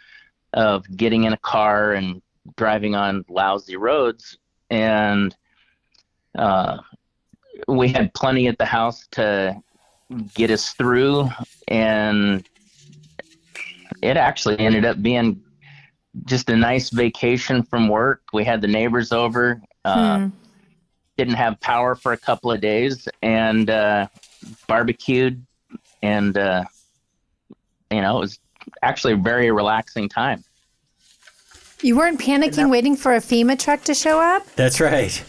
[0.53, 2.21] of getting in a car and
[2.57, 4.37] driving on lousy roads.
[4.69, 5.35] And
[6.37, 6.77] uh,
[7.67, 9.61] we had plenty at the house to
[10.33, 11.29] get us through.
[11.67, 12.47] And
[14.01, 15.41] it actually ended up being
[16.25, 18.21] just a nice vacation from work.
[18.33, 19.61] We had the neighbors over.
[19.85, 20.27] Uh, hmm.
[21.17, 24.07] Didn't have power for a couple of days and uh,
[24.67, 25.45] barbecued.
[26.01, 26.63] And, uh,
[27.91, 28.39] you know, it was
[28.81, 30.43] actually a very relaxing time.
[31.81, 34.45] You weren't panicking waiting for a FEMA truck to show up?
[34.55, 35.23] That's right.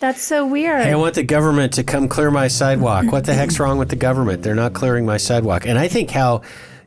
[0.00, 0.82] That's so weird.
[0.82, 3.10] Hey, I want the government to come clear my sidewalk.
[3.10, 4.42] What the heck's wrong with the government?
[4.42, 5.66] They're not clearing my sidewalk.
[5.66, 6.42] And I think how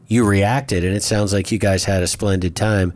[0.08, 2.94] you reacted, and it sounds like you guys had a splendid time,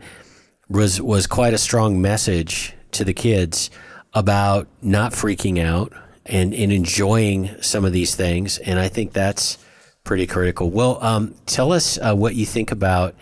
[0.68, 3.70] was was quite a strong message to the kids
[4.14, 5.92] about not freaking out
[6.24, 8.58] and, and enjoying some of these things.
[8.58, 9.58] And I think that's
[10.02, 10.70] pretty critical.
[10.70, 13.14] Well, um, tell us uh, what you think about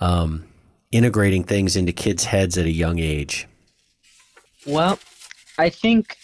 [0.00, 0.44] um,
[0.90, 3.46] integrating things into kids' heads at a young age.
[4.66, 4.98] Well,
[5.58, 6.16] I think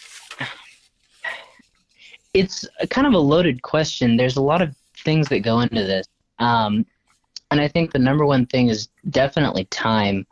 [2.35, 4.17] it's kind of a loaded question.
[4.17, 6.05] There's a lot of things that go into this.
[6.39, 6.85] Um,
[7.49, 10.27] and I think the number one thing is definitely time.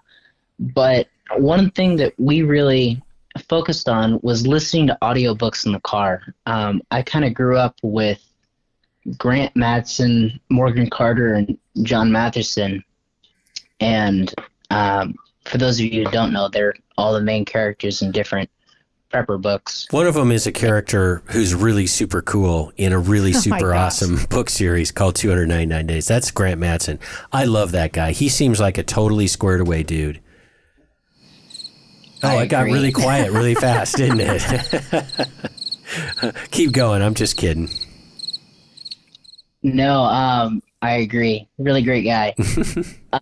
[0.59, 3.01] But one thing that we really
[3.47, 6.21] focused on was listening to audiobooks in the car.
[6.45, 8.21] Um, I kind of grew up with
[9.17, 12.83] Grant Matson, Morgan Carter, and John Matherson.
[13.79, 14.33] And
[14.71, 18.49] um, for those of you who don't know, they're all the main characters in different
[19.13, 19.87] Prepper books.
[19.91, 23.73] One of them is a character who's really super cool in a really oh super
[23.73, 26.07] awesome book series called 299 Days.
[26.07, 26.99] That's Grant Matson.
[27.31, 28.11] I love that guy.
[28.11, 30.19] He seems like a totally squared away dude.
[32.23, 35.05] Oh, it got really quiet really fast, didn't it?
[36.51, 37.01] Keep going.
[37.01, 37.69] I'm just kidding.
[39.61, 41.47] No, um, I agree.
[41.57, 42.33] Really great guy.
[43.13, 43.19] uh,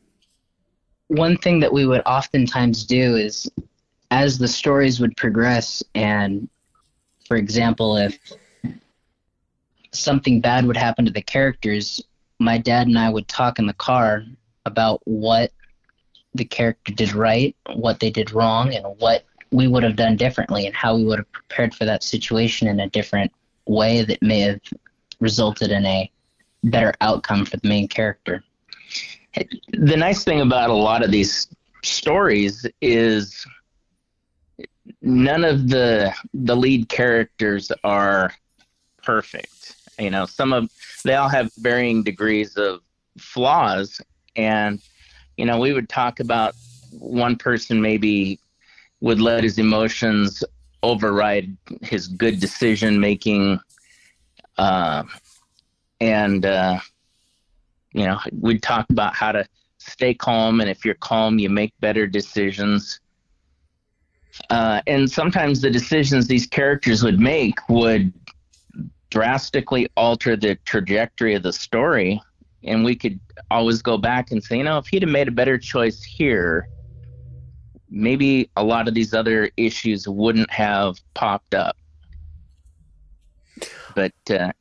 [1.07, 3.49] one thing that we would oftentimes do is,
[4.11, 6.49] as the stories would progress, and
[7.27, 8.19] for example, if
[9.93, 12.01] something bad would happen to the characters,
[12.37, 14.25] my dad and I would talk in the car
[14.65, 15.51] about what
[16.33, 20.65] the character did right, what they did wrong, and what we would have done differently,
[20.65, 23.31] and how we would have prepared for that situation in a different
[23.65, 24.59] way that may have
[25.19, 26.11] resulted in a
[26.65, 28.43] better outcome for the main character.
[29.71, 31.47] The nice thing about a lot of these
[31.83, 33.45] stories is
[35.01, 38.33] none of the the lead characters are
[39.03, 39.75] perfect.
[39.99, 40.69] You know, some of
[41.03, 42.81] they all have varying degrees of
[43.17, 44.01] flaws
[44.35, 44.81] and
[45.37, 46.53] you know, we would talk about
[46.91, 48.39] one person maybe
[48.99, 50.43] would let his emotions
[50.83, 53.59] override his good decision making
[54.57, 55.03] uh,
[55.99, 56.79] and uh,
[57.93, 59.45] you know we'd talk about how to
[59.77, 62.99] stay calm, and if you're calm, you make better decisions.
[64.49, 68.13] Uh, and sometimes the decisions these characters would make would
[69.09, 72.21] drastically alter the trajectory of the story.
[72.63, 73.19] And we could
[73.49, 76.67] always go back and say, you know, if he'd have made a better choice here,
[77.89, 81.75] maybe a lot of these other issues wouldn't have popped up.
[83.93, 84.51] But uh,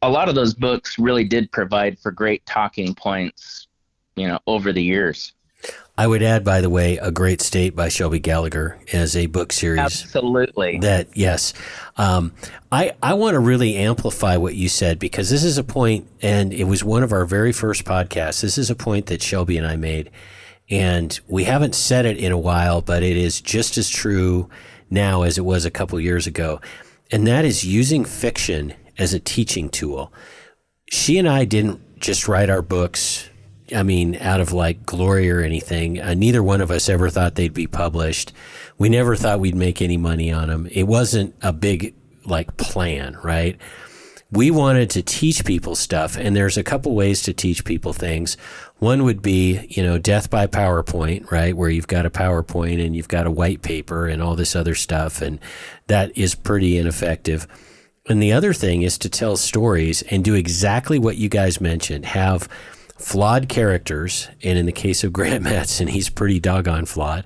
[0.00, 3.68] a lot of those books really did provide for great talking points,
[4.16, 5.34] you know, over the years.
[5.96, 9.52] I would add, by the way, A Great State by Shelby Gallagher as a book
[9.52, 9.80] series.
[9.80, 10.78] Absolutely.
[10.78, 11.54] That, yes.
[11.96, 12.32] Um,
[12.70, 16.52] I, I want to really amplify what you said because this is a point, and
[16.52, 18.42] it was one of our very first podcasts.
[18.42, 20.12] This is a point that Shelby and I made.
[20.70, 24.48] And we haven't said it in a while, but it is just as true
[24.90, 26.60] now as it was a couple years ago.
[27.10, 30.12] And that is using fiction as a teaching tool.
[30.90, 33.28] She and I didn't just write our books
[33.74, 36.00] I mean, out of like glory or anything.
[36.00, 38.32] Uh, neither one of us ever thought they'd be published.
[38.78, 40.68] We never thought we'd make any money on them.
[40.70, 41.94] It wasn't a big
[42.24, 43.58] like plan, right?
[44.30, 48.36] We wanted to teach people stuff, and there's a couple ways to teach people things.
[48.78, 51.56] One would be, you know, death by PowerPoint, right?
[51.56, 54.74] Where you've got a PowerPoint and you've got a white paper and all this other
[54.74, 55.38] stuff, and
[55.86, 57.48] that is pretty ineffective.
[58.06, 62.04] And the other thing is to tell stories and do exactly what you guys mentioned.
[62.06, 62.48] Have
[62.98, 67.24] flawed characters, and in the case of Grant Matson, he's pretty doggone flawed,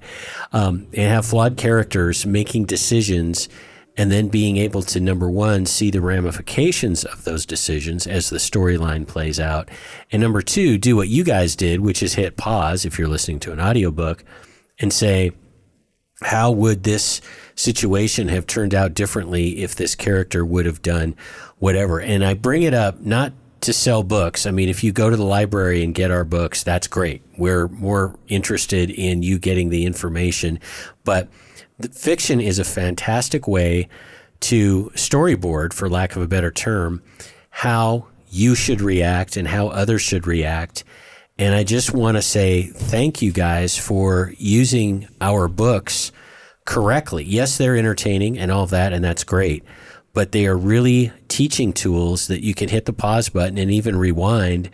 [0.52, 3.48] um, and have flawed characters making decisions
[3.94, 8.38] and then being able to number one see the ramifications of those decisions as the
[8.38, 9.68] storyline plays out
[10.10, 13.38] and number two do what you guys did which is hit pause if you're listening
[13.38, 14.24] to an audiobook
[14.80, 15.30] and say
[16.24, 17.20] how would this
[17.54, 21.14] situation have turned out differently if this character would have done
[21.58, 22.00] whatever?
[22.00, 23.32] And i bring it up not
[23.62, 24.44] to sell books.
[24.44, 27.22] I mean, if you go to the library and get our books, that's great.
[27.38, 30.58] We're more interested in you getting the information.
[31.04, 31.28] But
[31.92, 33.88] fiction is a fantastic way
[34.40, 37.02] to storyboard, for lack of a better term,
[37.50, 40.82] how you should react and how others should react.
[41.38, 46.10] And I just want to say thank you guys for using our books
[46.64, 47.24] correctly.
[47.24, 49.64] Yes, they're entertaining and all of that, and that's great
[50.12, 53.96] but they are really teaching tools that you can hit the pause button and even
[53.96, 54.70] rewind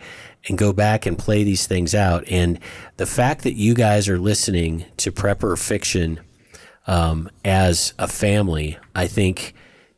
[0.47, 2.23] and go back and play these things out.
[2.29, 2.59] And
[2.97, 6.19] the fact that you guys are listening to Prepper Fiction
[6.87, 9.53] um, as a family, I think,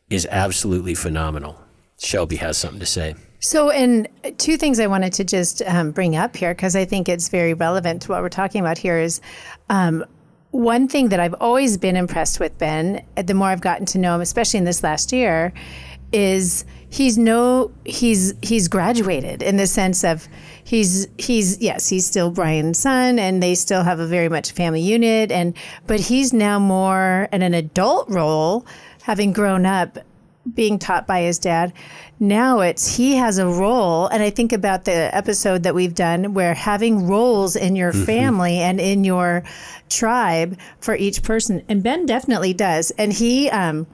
[0.10, 1.60] is absolutely phenomenal.
[1.98, 3.16] Shelby has something to say.
[3.40, 7.10] So, and two things I wanted to just um, bring up here because I think
[7.10, 9.20] it's very relevant to what we're talking about here is
[9.70, 10.06] um,
[10.52, 14.16] one thing that I've always been impressed with Ben, the more I've gotten to know
[14.16, 15.54] him, especially in this last year,
[16.12, 20.28] is he's no he's he's graduated in the sense of
[20.62, 24.82] he's he's yes he's still Brian's son and they still have a very much family
[24.82, 25.56] unit and
[25.88, 28.66] but he's now more in an adult role
[29.04, 30.00] having grown up
[30.54, 31.72] being taught by his dad.
[32.22, 36.36] Now it's he has a role, and I think about the episode that we've done
[36.36, 38.04] where having roles in your mm-hmm.
[38.04, 39.42] family and in your
[39.90, 43.50] tribe for each person, and Ben definitely does, and he.
[43.50, 43.88] Um,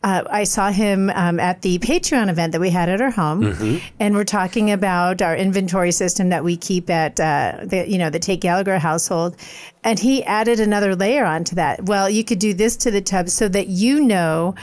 [0.00, 3.42] uh, I saw him um, at the Patreon event that we had at our home,
[3.42, 3.84] mm-hmm.
[3.98, 8.08] and we're talking about our inventory system that we keep at uh, the you know
[8.08, 9.36] the Tate Gallagher household,
[9.82, 11.86] and he added another layer onto that.
[11.86, 14.54] Well, you could do this to the tub so that you know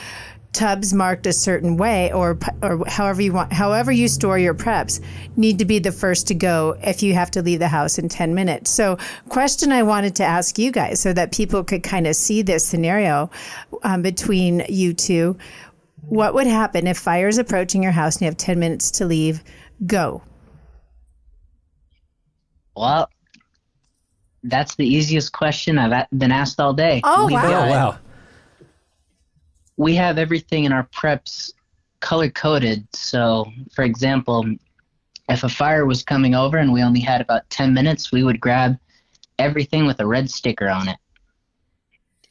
[0.55, 5.01] tubs marked a certain way or or however you want however you store your preps
[5.35, 8.07] need to be the first to go if you have to leave the house in
[8.07, 8.71] 10 minutes.
[8.71, 8.97] So
[9.29, 12.65] question i wanted to ask you guys so that people could kind of see this
[12.65, 13.29] scenario
[13.83, 15.37] um, between you two.
[16.07, 19.05] What would happen if fire is approaching your house and you have 10 minutes to
[19.05, 19.43] leave?
[19.85, 20.23] Go.
[22.75, 23.09] Well
[24.43, 27.01] that's the easiest question i've been asked all day.
[27.03, 27.43] Oh wow.
[27.43, 27.99] oh wow
[29.78, 31.51] we have everything in our preps
[31.99, 32.88] color coded.
[32.93, 34.45] So, for example,
[35.30, 38.39] if a fire was coming over and we only had about 10 minutes, we would
[38.39, 38.78] grab
[39.39, 40.97] everything with a red sticker on it.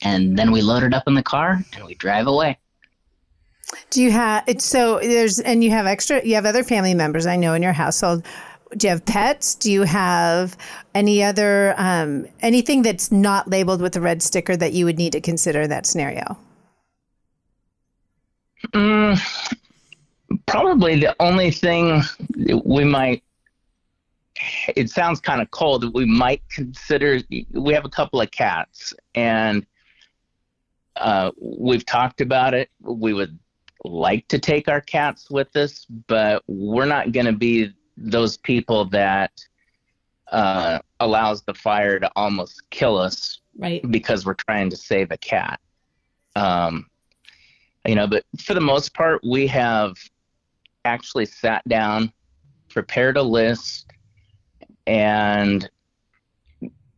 [0.02, 2.58] And then we load it up in the car and we drive away.
[3.90, 7.36] Do you have so there's and you have extra you have other family members I
[7.36, 8.24] know in your household.
[8.76, 9.54] Do you have pets?
[9.54, 10.56] Do you have
[10.94, 15.12] any other um, anything that's not labeled with a red sticker that you would need
[15.12, 16.38] to consider in that scenario?
[18.72, 19.20] Mm,
[20.46, 22.02] probably the only thing
[22.64, 23.22] we might
[24.74, 27.20] it sounds kind of cold that we might consider
[27.52, 29.64] we have a couple of cats and
[30.96, 33.38] uh, we've talked about it we would
[33.84, 38.84] like to take our cats with us but we're not going to be those people
[38.86, 39.30] that
[40.32, 43.88] uh, allows the fire to almost kill us Right.
[43.90, 45.60] because we're trying to save a cat.
[46.34, 46.86] Um,
[47.86, 49.96] you know, but for the most part, we have
[50.84, 52.12] actually sat down,
[52.68, 53.86] prepared a list,
[54.86, 55.68] and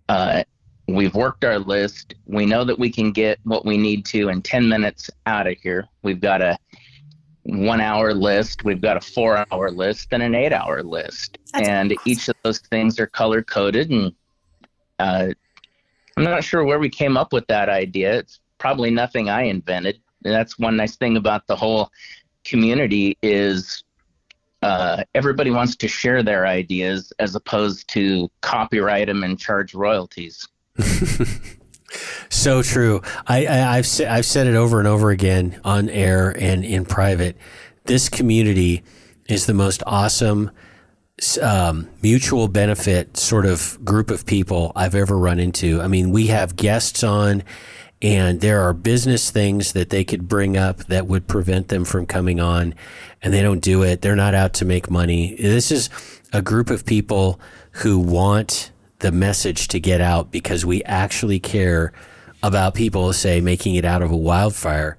[0.08, 0.44] uh,
[0.88, 2.14] we've worked our list.
[2.26, 5.56] We know that we can get what we need to in 10 minutes out of
[5.58, 5.88] here.
[6.02, 6.58] We've got a
[7.42, 11.38] one hour list, we've got a four hour list, and an eight hour list.
[11.52, 12.02] That's and awesome.
[12.04, 13.90] each of those things are color coded.
[13.90, 14.12] And
[14.98, 15.28] uh,
[16.16, 18.18] I'm not sure where we came up with that idea.
[18.18, 20.00] It's probably nothing I invented.
[20.30, 21.90] That's one nice thing about the whole
[22.44, 23.82] community is
[24.62, 30.46] uh, everybody wants to share their ideas as opposed to copyright them and charge royalties.
[32.28, 33.02] So true.
[33.26, 37.36] I, I I've I've said it over and over again on air and in private.
[37.84, 38.82] This community
[39.28, 40.50] is the most awesome
[41.40, 45.80] um, mutual benefit sort of group of people I've ever run into.
[45.80, 47.42] I mean, we have guests on,
[48.02, 52.06] and there are business things that they could bring up that would prevent them from
[52.06, 52.74] coming on,
[53.22, 54.02] and they don't do it.
[54.02, 55.34] They're not out to make money.
[55.36, 55.88] This is
[56.32, 57.40] a group of people
[57.72, 61.92] who want the message to get out because we actually care
[62.42, 64.98] about people, say, making it out of a wildfire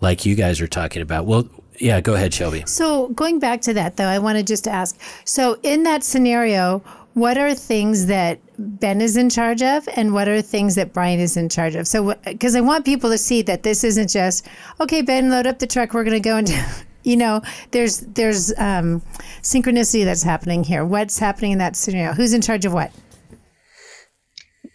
[0.00, 1.26] like you guys are talking about.
[1.26, 1.48] Well,
[1.78, 2.64] yeah, go ahead, Shelby.
[2.66, 5.00] So going back to that, though, I want to just ask.
[5.24, 6.80] So in that scenario,
[7.14, 11.20] what are things that Ben is in charge of, and what are things that Brian
[11.20, 11.86] is in charge of?
[11.86, 14.46] So because I want people to see that this isn't just
[14.80, 16.50] okay, Ben, load up the truck, we're going to go and.
[17.06, 17.40] You know,
[17.70, 19.00] there's there's um,
[19.40, 20.84] synchronicity that's happening here.
[20.84, 22.12] What's happening in that scenario?
[22.12, 22.90] Who's in charge of what?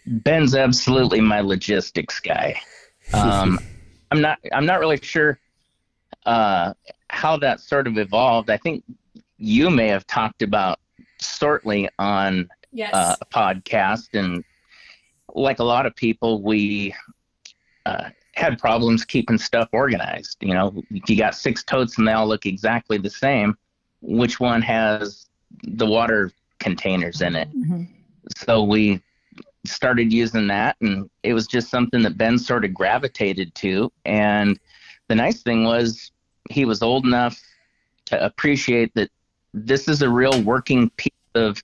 [0.06, 2.58] Ben's absolutely my logistics guy.
[3.12, 3.58] Um,
[4.10, 4.38] I'm not.
[4.52, 5.38] I'm not really sure
[6.24, 6.72] uh,
[7.08, 8.48] how that sort of evolved.
[8.48, 8.84] I think
[9.36, 10.78] you may have talked about
[11.20, 12.94] Sortly on Yes.
[12.94, 14.42] uh, podcast, and
[15.34, 16.94] like a lot of people, we
[17.86, 20.38] uh, had problems keeping stuff organized.
[20.40, 23.56] You know, if you got six totes and they all look exactly the same,
[24.00, 25.28] which one has
[25.64, 27.48] the water containers in it?
[28.36, 29.02] So we
[29.66, 33.92] started using that, and it was just something that Ben sort of gravitated to.
[34.04, 34.58] And
[35.08, 36.10] the nice thing was,
[36.50, 37.40] he was old enough
[38.06, 39.10] to appreciate that
[39.54, 41.62] this is a real working piece of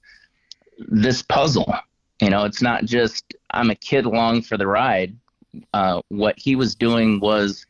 [0.78, 1.72] this puzzle.
[2.20, 5.16] You know, it's not just I'm a kid along for the ride.
[5.72, 7.66] Uh, what he was doing was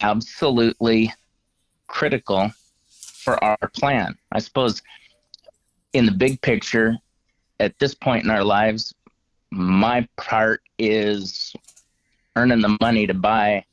[0.00, 1.12] absolutely
[1.86, 2.50] critical
[2.88, 4.16] for our plan.
[4.32, 4.82] I suppose
[5.92, 6.96] in the big picture,
[7.60, 8.94] at this point in our lives,
[9.50, 11.52] my part is
[12.36, 13.64] earning the money to buy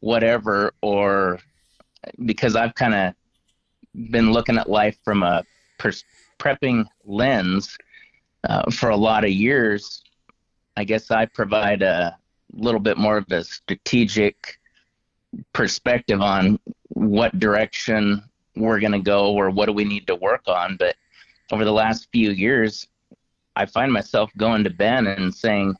[0.00, 1.38] whatever, or
[2.24, 3.14] because I've kind of
[4.10, 5.44] been looking at life from a
[5.78, 6.04] pers-
[6.38, 7.76] prepping lens
[8.44, 10.02] uh, for a lot of years.
[10.76, 12.16] I guess I provide a
[12.52, 14.58] little bit more of a strategic
[15.52, 18.22] perspective on what direction
[18.56, 20.76] we're going to go or what do we need to work on.
[20.76, 20.96] But
[21.50, 22.86] over the last few years,
[23.56, 25.76] I find myself going to Ben and saying,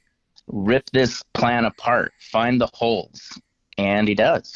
[0.47, 3.39] rip this plan apart, find the holes.
[3.79, 4.55] And he does.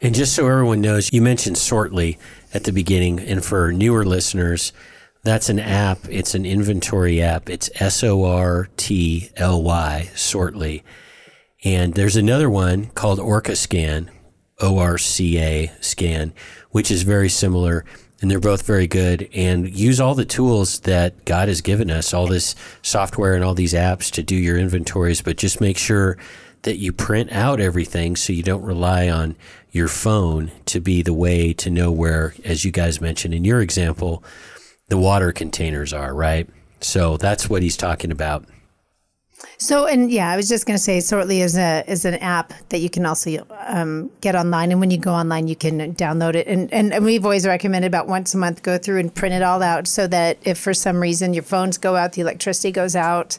[0.00, 2.18] And just so everyone knows, you mentioned Sortly
[2.52, 3.20] at the beginning.
[3.20, 4.72] And for newer listeners,
[5.24, 5.98] that's an app.
[6.08, 7.48] It's an inventory app.
[7.48, 10.82] It's S O R T L Y, Sortly.
[11.64, 14.10] And there's another one called Orca Scan,
[14.60, 16.34] O R C A Scan,
[16.70, 17.84] which is very similar.
[18.20, 19.28] And they're both very good.
[19.34, 23.54] And use all the tools that God has given us, all this software and all
[23.54, 25.22] these apps to do your inventories.
[25.22, 26.18] But just make sure
[26.62, 29.36] that you print out everything so you don't rely on
[29.72, 33.60] your phone to be the way to know where, as you guys mentioned in your
[33.60, 34.22] example,
[34.92, 36.46] the water containers are, right?
[36.82, 38.44] So that's what he's talking about.
[39.56, 42.52] So and yeah, I was just going to say, Sortly is a is an app
[42.68, 46.34] that you can also um, get online, and when you go online, you can download
[46.34, 46.46] it.
[46.46, 49.42] And, and and we've always recommended about once a month go through and print it
[49.42, 52.94] all out, so that if for some reason your phones go out, the electricity goes
[52.94, 53.38] out,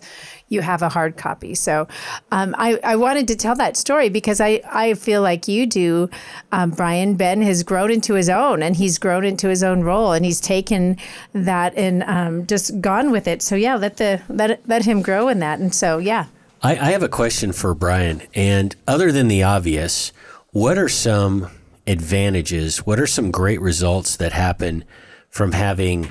[0.50, 1.56] you have a hard copy.
[1.56, 1.88] So
[2.32, 6.10] um, I I wanted to tell that story because I I feel like you do,
[6.52, 7.16] um, Brian.
[7.16, 10.40] Ben has grown into his own, and he's grown into his own role, and he's
[10.40, 10.98] taken
[11.34, 13.42] that and um, just gone with it.
[13.42, 16.26] So yeah, let the let let him grow in that, and so yeah.
[16.62, 18.22] I, I have a question for Brian.
[18.34, 20.14] And other than the obvious,
[20.52, 21.50] what are some
[21.86, 22.78] advantages?
[22.86, 24.86] What are some great results that happen
[25.30, 26.10] from having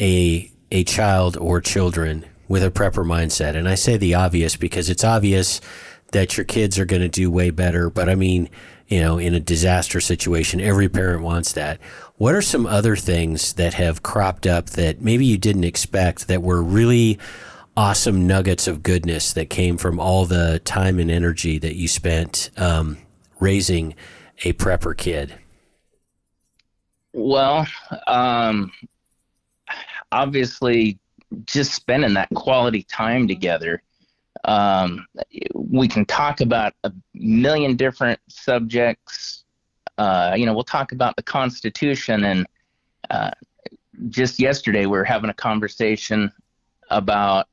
[0.00, 3.56] a a child or children with a prepper mindset?
[3.56, 5.60] And I say the obvious because it's obvious
[6.12, 7.90] that your kids are going to do way better.
[7.90, 8.48] But I mean,
[8.88, 11.80] you know, in a disaster situation, every parent wants that.
[12.16, 16.42] What are some other things that have cropped up that maybe you didn't expect that
[16.42, 17.18] were really
[17.76, 22.50] awesome nuggets of goodness that came from all the time and energy that you spent
[22.56, 22.98] um,
[23.40, 23.94] raising
[24.44, 25.34] a prepper kid?
[27.12, 27.66] Well,
[28.06, 28.72] um,
[30.10, 30.98] obviously,
[31.44, 33.82] just spending that quality time together.
[34.44, 35.06] Um,
[35.54, 39.44] we can talk about a million different subjects.
[39.98, 42.46] Uh, you know, we'll talk about the Constitution, and
[43.10, 43.30] uh,
[44.08, 46.32] just yesterday we were having a conversation
[46.90, 47.46] about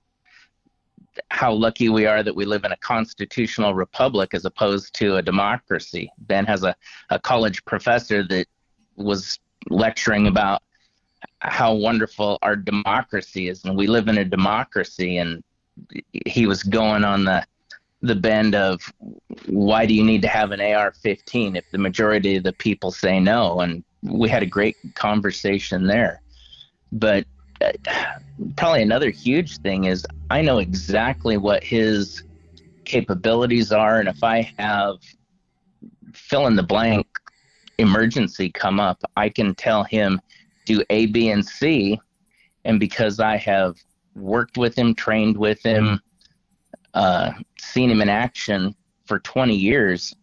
[1.31, 5.21] how lucky we are that we live in a constitutional republic as opposed to a
[5.21, 6.11] democracy.
[6.19, 6.75] Ben has a,
[7.09, 8.47] a college professor that
[8.95, 10.61] was lecturing about
[11.39, 15.17] how wonderful our democracy is, and we live in a democracy.
[15.17, 15.43] And
[16.25, 17.45] he was going on the
[18.01, 18.81] the bend of
[19.47, 23.19] why do you need to have an AR-15 if the majority of the people say
[23.19, 23.59] no?
[23.59, 26.21] And we had a great conversation there.
[26.93, 27.25] But
[27.61, 27.71] uh,
[28.55, 32.23] probably another huge thing is I know exactly what his
[32.85, 34.97] capabilities are, and if I have
[36.13, 37.07] fill in the blank
[37.77, 40.19] emergency come up, I can tell him
[40.69, 41.99] do A, B, and C.
[42.63, 43.75] And because I have
[44.15, 45.99] worked with him, trained with him,
[46.93, 50.15] uh, seen him in action for 20 years,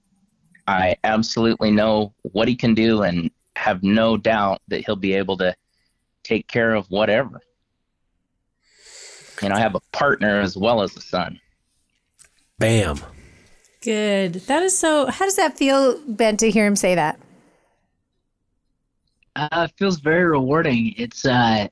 [0.68, 5.36] I absolutely know what he can do and have no doubt that he'll be able
[5.38, 5.55] to
[6.22, 7.40] take care of whatever.
[9.42, 11.40] And I have a partner as well as a son.
[12.59, 13.01] Bam.
[13.82, 14.34] Good.
[14.47, 15.07] That is so.
[15.07, 17.20] How does that feel, Ben, to hear him say that?
[19.37, 20.95] Uh, it feels very rewarding.
[20.97, 21.68] It's uh,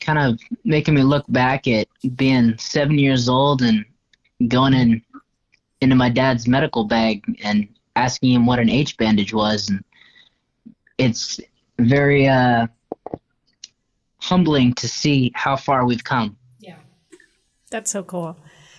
[0.00, 1.86] kind of making me look back at
[2.16, 3.84] being seven years old and
[4.48, 5.02] going in
[5.82, 9.84] into my dad's medical bag and asking him what an H bandage was, and
[10.96, 11.38] it's
[11.78, 12.66] very uh,
[14.18, 16.36] humbling to see how far we've come.
[16.60, 16.76] Yeah,
[17.70, 18.36] that's so cool.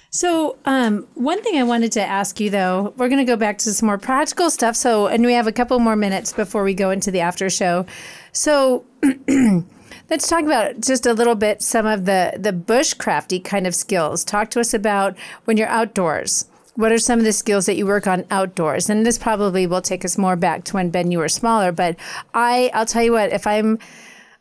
[0.10, 3.58] So, um, one thing I wanted to ask you though, we're going to go back
[3.60, 4.76] to some more practical stuff.
[4.76, 7.88] So, and we have a couple more minutes before we go into the after show.
[8.34, 8.84] So,
[10.10, 14.26] let's talk about just a little bit some of the the bushcrafty kind of skills.
[14.26, 16.46] Talk to us about when you're outdoors.
[16.76, 18.90] What are some of the skills that you work on outdoors?
[18.90, 21.72] And this probably will take us more back to when Ben you were smaller.
[21.72, 21.96] But
[22.34, 23.78] I, I'll tell you what, if I'm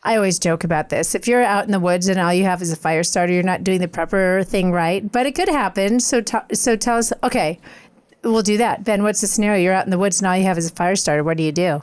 [0.02, 1.14] I always joke about this.
[1.14, 3.42] If you're out in the woods and all you have is a fire starter, you're
[3.44, 5.12] not doing the prepper thing right.
[5.12, 6.00] But it could happen.
[6.00, 7.12] So, t- so tell us.
[7.22, 7.60] Okay,
[8.24, 8.82] we'll do that.
[8.82, 9.62] Ben, what's the scenario?
[9.62, 11.22] You're out in the woods and all you have is a fire starter.
[11.22, 11.82] What do you do?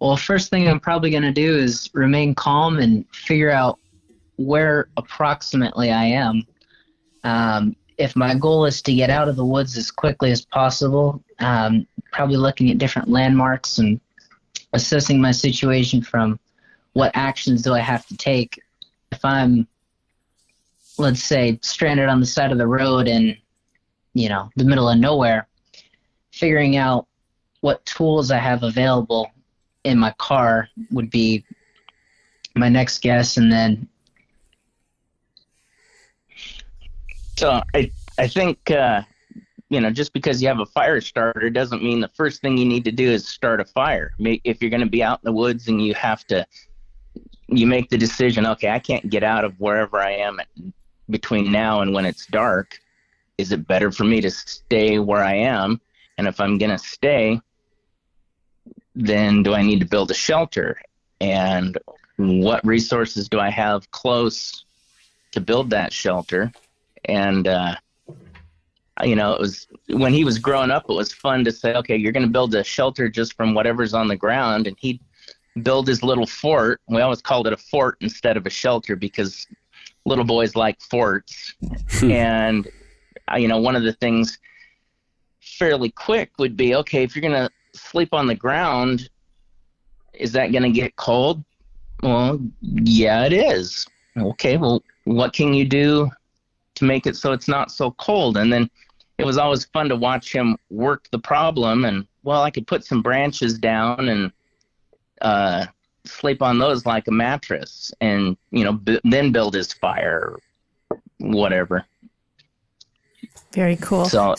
[0.00, 3.78] Well, first thing I'm probably going to do is remain calm and figure out
[4.36, 6.46] where approximately I am.
[7.22, 11.22] Um, if my goal is to get out of the woods as quickly as possible,
[11.40, 14.00] um, probably looking at different landmarks and
[14.72, 16.40] assessing my situation from
[16.94, 18.58] what actions do I have to take
[19.12, 19.66] if I'm
[20.98, 23.36] let's say stranded on the side of the road in
[24.14, 25.46] you know the middle of nowhere
[26.30, 27.06] figuring out
[27.60, 29.30] what tools I have available
[29.84, 31.44] in my car would be
[32.54, 33.88] my next guess and then
[37.36, 39.02] so I I think uh,
[39.70, 42.66] you know, just because you have a fire starter doesn't mean the first thing you
[42.66, 44.12] need to do is start a fire.
[44.18, 46.44] If you're going to be out in the woods and you have to,
[47.46, 50.40] you make the decision, okay, I can't get out of wherever I am
[51.08, 52.80] between now and when it's dark.
[53.38, 55.80] Is it better for me to stay where I am?
[56.18, 57.40] And if I'm going to stay,
[59.00, 60.80] then do I need to build a shelter?
[61.20, 61.78] And
[62.16, 64.64] what resources do I have close
[65.32, 66.52] to build that shelter?
[67.06, 67.76] And, uh,
[69.02, 71.96] you know, it was when he was growing up, it was fun to say, okay,
[71.96, 74.66] you're going to build a shelter just from whatever's on the ground.
[74.66, 75.00] And he'd
[75.62, 76.80] build his little fort.
[76.88, 79.46] We always called it a fort instead of a shelter because
[80.04, 81.54] little boys like forts.
[81.92, 82.10] Hmm.
[82.10, 82.68] and,
[83.32, 84.38] uh, you know, one of the things
[85.40, 89.08] fairly quick would be, okay, if you're going to sleep on the ground,
[90.14, 91.42] is that going to get cold?
[92.02, 93.86] Well, yeah, it is.
[94.16, 96.10] Okay, well, what can you do
[96.74, 98.36] to make it so it's not so cold?
[98.36, 98.70] And then
[99.18, 101.84] it was always fun to watch him work the problem.
[101.84, 104.32] And well, I could put some branches down and
[105.20, 105.66] uh,
[106.06, 110.36] sleep on those like a mattress, and you know, b- then build his fire,
[111.18, 111.84] whatever.
[113.52, 114.06] Very cool.
[114.06, 114.34] So,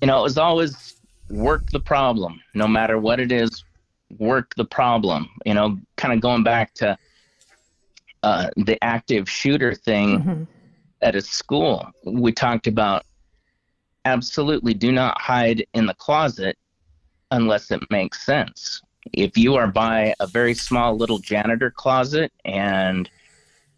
[0.00, 0.97] you know, it was always
[1.30, 3.64] work the problem, no matter what it is.
[4.18, 5.28] Work the problem.
[5.44, 6.96] You know, kind of going back to
[8.22, 10.20] uh, the active shooter thing.
[10.20, 10.42] Mm-hmm.
[11.00, 13.04] At a school, we talked about
[14.04, 16.58] absolutely do not hide in the closet
[17.30, 18.82] unless it makes sense.
[19.12, 23.08] If you are by a very small little janitor closet and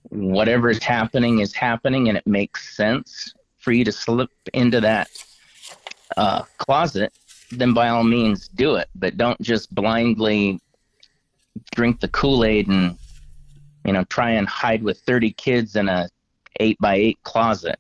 [0.05, 5.09] whatever is happening is happening and it makes sense for you to slip into that
[6.16, 7.12] uh, closet,
[7.51, 8.88] then by all means do it.
[8.94, 10.61] But don't just blindly
[11.74, 12.96] drink the Kool Aid and
[13.84, 16.09] you know try and hide with 30 kids in a
[16.59, 17.78] eight by eight closet.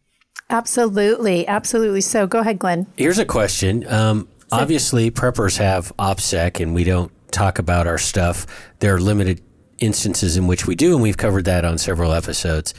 [0.48, 2.00] Absolutely, absolutely.
[2.00, 2.86] So go ahead, Glenn.
[2.96, 3.86] Here's a question.
[3.86, 8.46] Um, obviously, preppers have OPSEC, and we don't talk about our stuff.
[8.80, 9.40] There are limited
[9.78, 12.74] instances in which we do, and we've covered that on several episodes.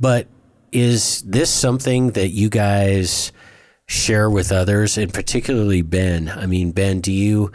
[0.00, 0.26] But
[0.72, 3.32] is this something that you guys
[3.86, 6.28] share with others, and particularly Ben?
[6.28, 7.52] I mean, Ben, do you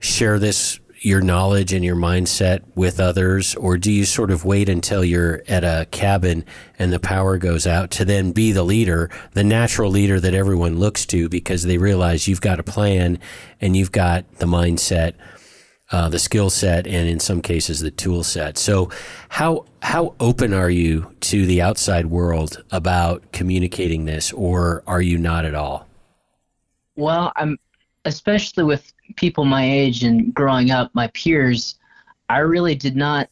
[0.00, 4.68] share this your knowledge and your mindset with others, or do you sort of wait
[4.68, 6.44] until you're at a cabin
[6.78, 10.78] and the power goes out to then be the leader, the natural leader that everyone
[10.78, 13.18] looks to because they realize you've got a plan
[13.60, 15.14] and you've got the mindset,
[15.90, 18.58] uh, the skill set, and in some cases the tool set.
[18.58, 18.90] So,
[19.28, 25.18] how how open are you to the outside world about communicating this, or are you
[25.18, 25.86] not at all?
[26.96, 27.58] Well, I'm
[28.04, 31.76] especially with people my age and growing up, my peers,
[32.28, 33.28] I really did not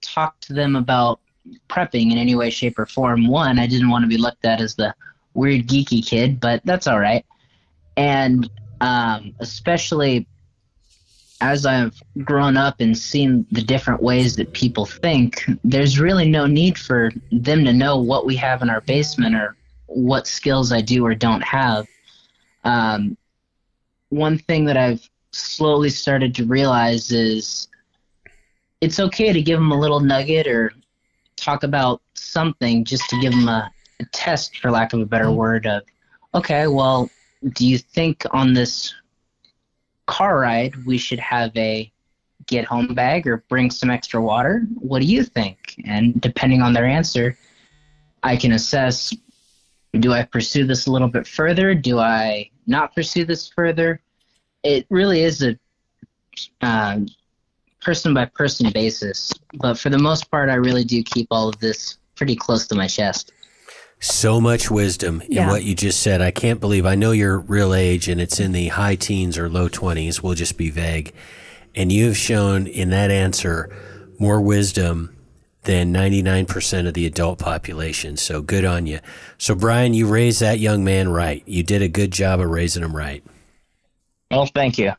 [0.00, 1.20] talk to them about
[1.68, 3.26] prepping in any way, shape, or form.
[3.26, 4.94] One, I didn't want to be looked at as the
[5.34, 7.24] weird, geeky kid, but that's all right.
[7.96, 8.50] And
[8.80, 10.26] um, especially
[11.42, 16.46] as I've grown up and seen the different ways that people think, there's really no
[16.46, 20.80] need for them to know what we have in our basement or what skills I
[20.80, 21.88] do or don't have.
[22.62, 23.16] Um,
[24.10, 27.66] one thing that I've slowly started to realize is
[28.80, 30.72] it's okay to give them a little nugget or
[31.34, 33.68] talk about something just to give them a,
[33.98, 35.82] a test, for lack of a better word, of,
[36.34, 37.10] okay, well,
[37.56, 38.94] do you think on this
[40.06, 41.90] car ride we should have a
[42.46, 44.66] get home bag or bring some extra water?
[44.78, 45.76] What do you think?
[45.84, 47.36] And depending on their answer,
[48.22, 49.14] I can assess
[50.00, 51.74] do I pursue this a little bit further?
[51.74, 54.00] Do I not pursue this further?
[54.62, 55.58] It really is a
[56.62, 57.06] um,
[57.80, 61.58] person by person basis, but for the most part, I really do keep all of
[61.58, 63.32] this pretty close to my chest.
[64.04, 65.48] So much wisdom in Yeah.
[65.48, 66.20] what you just said.
[66.20, 69.48] I can't believe I know your real age and it's in the high teens or
[69.48, 70.20] low 20s.
[70.20, 71.12] We'll just be vague.
[71.76, 73.70] And you have shown in that answer
[74.18, 75.16] more wisdom
[75.62, 78.16] than 99% of the adult population.
[78.16, 78.98] So good on you.
[79.38, 81.44] So, Brian, you raised that young man right.
[81.46, 83.22] You did a good job of raising him right.
[84.32, 84.94] Well, thank you.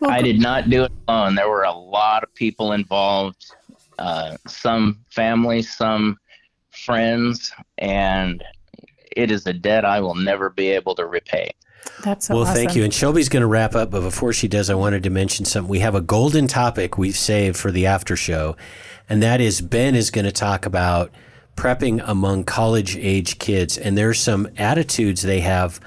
[0.00, 1.34] Well, I did not do it alone.
[1.34, 3.46] There were a lot of people involved,
[3.98, 6.18] uh, some family, some
[6.72, 8.42] friends, and
[9.16, 11.52] it is a debt I will never be able to repay.
[12.04, 12.54] That's so well, awesome.
[12.54, 12.84] thank you.
[12.84, 15.70] And Shelby's going to wrap up, but before she does, I wanted to mention something.
[15.70, 18.56] We have a golden topic we've saved for the after show,
[19.08, 21.10] and that is Ben is going to talk about
[21.56, 23.76] prepping among college age kids.
[23.76, 25.80] And there's some attitudes they have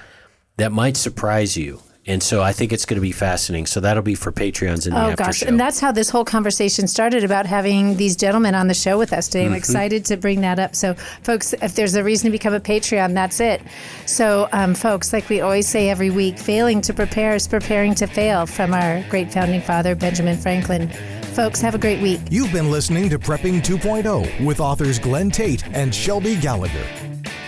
[0.57, 1.81] that might surprise you.
[2.07, 3.65] And so I think it's going to be fascinating.
[3.65, 5.47] So that'll be for Patreons in the Oh after gosh, show.
[5.47, 9.11] and that's how this whole conversation started about having these gentlemen on the show with
[9.11, 9.45] us today.
[9.45, 9.57] I'm Mm-hmm.
[9.57, 10.75] excited to bring that up.
[10.75, 10.93] So,
[11.23, 13.61] folks, if there's a reason to become a Patreon, that's it.
[14.05, 18.05] So, um, folks, like we always say every week, failing to prepare is preparing to
[18.05, 18.45] fail.
[18.45, 20.89] From our great founding father Benjamin Franklin.
[21.33, 22.21] Folks, have a great week.
[22.29, 26.85] You've been listening to Prepping 2.0 with authors Glenn Tate and Shelby Gallagher.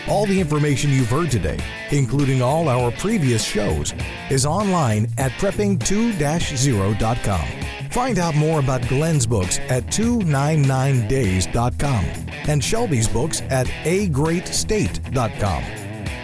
[0.09, 1.59] All the information you've heard today,
[1.91, 3.93] including all our previous shows,
[4.29, 7.47] is online at prepping2-0.com.
[7.91, 12.05] Find out more about Glenn's books at 299days.com
[12.47, 15.63] and Shelby's books at agreatstate.com.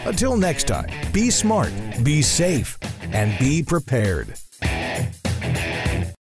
[0.06, 1.74] Until next time, be smart,
[2.04, 2.78] be safe,
[3.12, 4.36] and be prepared.